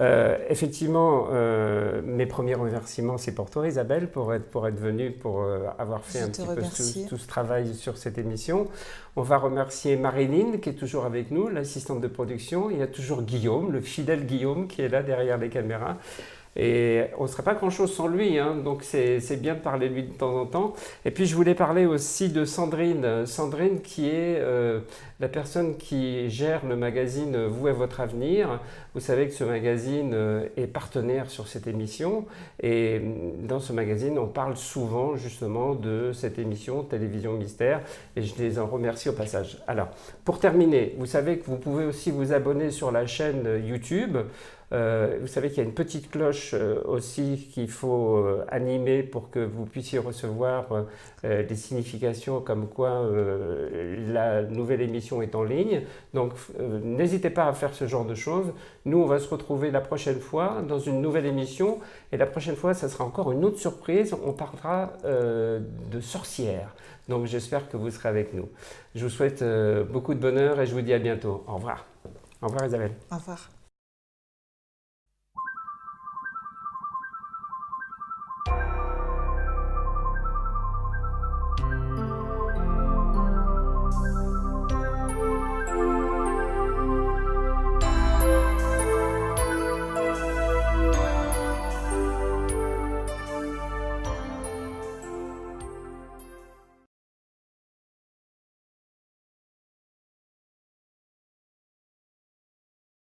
euh, 0.00 0.36
effectivement, 0.50 1.28
euh, 1.32 2.02
mes 2.04 2.26
premiers 2.26 2.54
remerciements, 2.54 3.16
c'est 3.16 3.34
pour 3.34 3.50
toi, 3.50 3.66
Isabelle, 3.66 4.10
pour 4.10 4.34
être, 4.34 4.50
pour 4.50 4.68
être 4.68 4.78
venue, 4.78 5.10
pour 5.10 5.42
euh, 5.42 5.66
avoir 5.78 6.04
fait 6.04 6.20
un 6.20 6.28
petit 6.28 6.42
peu 6.42 6.54
tout, 7.08 7.16
ce 7.16 7.26
travail 7.26 7.74
sur 7.74 7.96
cette 7.96 8.18
émission. 8.18 8.68
On 9.16 9.22
va 9.22 9.38
remercier 9.38 9.96
Marilyn, 9.96 10.58
qui 10.58 10.68
est 10.68 10.74
toujours 10.74 11.06
avec 11.06 11.30
nous, 11.30 11.48
l'assistante 11.48 12.00
de 12.00 12.08
production. 12.08 12.70
Il 12.70 12.78
y 12.78 12.82
a 12.82 12.86
toujours 12.86 13.22
Guillaume, 13.22 13.72
le 13.72 13.80
fidèle 13.80 14.26
Guillaume, 14.26 14.68
qui 14.68 14.82
est 14.82 14.88
là 14.88 15.02
derrière 15.02 15.38
les 15.38 15.48
caméras. 15.48 15.96
Et 16.56 17.04
on 17.18 17.24
ne 17.24 17.28
serait 17.28 17.42
pas 17.42 17.54
grand-chose 17.54 17.92
sans 17.92 18.08
lui, 18.08 18.38
hein. 18.38 18.56
donc 18.56 18.82
c'est 18.82 19.40
bien 19.40 19.54
de 19.54 19.60
parler 19.60 19.90
de 19.90 19.94
lui 19.94 20.02
de 20.04 20.14
temps 20.14 20.34
en 20.40 20.46
temps. 20.46 20.72
Et 21.04 21.10
puis 21.10 21.26
je 21.26 21.36
voulais 21.36 21.54
parler 21.54 21.84
aussi 21.84 22.30
de 22.30 22.46
Sandrine. 22.46 23.26
Sandrine 23.26 23.82
qui 23.82 24.08
est 24.08 24.40
euh, 24.40 24.80
la 25.18 25.28
personne 25.28 25.76
qui 25.76 26.28
gère 26.28 26.66
le 26.66 26.76
magazine 26.76 27.46
Vous 27.46 27.68
et 27.68 27.72
votre 27.72 28.00
avenir. 28.00 28.60
Vous 28.94 29.00
savez 29.00 29.26
que 29.28 29.32
ce 29.32 29.44
magazine 29.44 30.12
euh, 30.14 30.48
est 30.56 30.66
partenaire 30.66 31.30
sur 31.30 31.48
cette 31.48 31.66
émission. 31.66 32.26
Et 32.62 33.00
dans 33.40 33.60
ce 33.60 33.72
magazine, 33.72 34.18
on 34.18 34.26
parle 34.26 34.56
souvent 34.56 35.16
justement 35.16 35.74
de 35.74 36.12
cette 36.12 36.38
émission 36.38 36.82
Télévision 36.82 37.32
Mystère. 37.32 37.80
Et 38.14 38.22
je 38.22 38.34
les 38.36 38.58
en 38.58 38.66
remercie 38.66 39.08
au 39.08 39.14
passage. 39.14 39.58
Alors, 39.66 39.88
pour 40.24 40.38
terminer, 40.38 40.94
vous 40.98 41.06
savez 41.06 41.38
que 41.38 41.46
vous 41.46 41.56
pouvez 41.56 41.86
aussi 41.86 42.10
vous 42.10 42.32
abonner 42.32 42.70
sur 42.70 42.90
la 42.90 43.06
chaîne 43.06 43.48
YouTube. 43.64 44.18
Euh, 44.72 45.18
vous 45.20 45.28
savez 45.28 45.48
qu'il 45.48 45.58
y 45.58 45.60
a 45.60 45.64
une 45.64 45.74
petite 45.74 46.10
cloche 46.10 46.50
euh, 46.52 46.82
aussi 46.86 47.48
qu'il 47.54 47.70
faut 47.70 48.26
animer 48.48 49.04
pour 49.04 49.30
que 49.30 49.38
vous 49.38 49.64
puissiez 49.64 50.00
recevoir 50.00 50.66
des 51.22 51.54
significations 51.54 52.40
comme 52.40 52.68
quoi 52.68 53.08
la 54.08 54.42
nouvelle 54.42 54.80
émission 54.80 55.05
est 55.22 55.34
en 55.34 55.42
ligne. 55.42 55.82
Donc 56.14 56.32
n'hésitez 56.82 57.30
pas 57.30 57.46
à 57.46 57.52
faire 57.52 57.74
ce 57.74 57.86
genre 57.86 58.04
de 58.04 58.14
choses. 58.14 58.52
Nous, 58.84 58.98
on 58.98 59.06
va 59.06 59.18
se 59.18 59.28
retrouver 59.28 59.70
la 59.70 59.80
prochaine 59.80 60.20
fois 60.20 60.62
dans 60.66 60.78
une 60.78 61.00
nouvelle 61.00 61.26
émission. 61.26 61.78
Et 62.12 62.16
la 62.16 62.26
prochaine 62.26 62.56
fois, 62.56 62.74
ça 62.74 62.88
sera 62.88 63.04
encore 63.04 63.32
une 63.32 63.44
autre 63.44 63.58
surprise. 63.58 64.14
On 64.24 64.32
parlera 64.32 64.92
de 65.04 66.00
sorcières. 66.00 66.74
Donc 67.08 67.26
j'espère 67.26 67.68
que 67.68 67.76
vous 67.76 67.90
serez 67.90 68.08
avec 68.08 68.34
nous. 68.34 68.48
Je 68.94 69.04
vous 69.04 69.10
souhaite 69.10 69.44
beaucoup 69.90 70.14
de 70.14 70.20
bonheur 70.20 70.60
et 70.60 70.66
je 70.66 70.74
vous 70.74 70.82
dis 70.82 70.92
à 70.92 70.98
bientôt. 70.98 71.44
Au 71.46 71.54
revoir. 71.54 71.86
Au 72.42 72.46
revoir 72.46 72.66
Isabelle. 72.66 72.92
Au 73.10 73.16
revoir. 73.16 73.55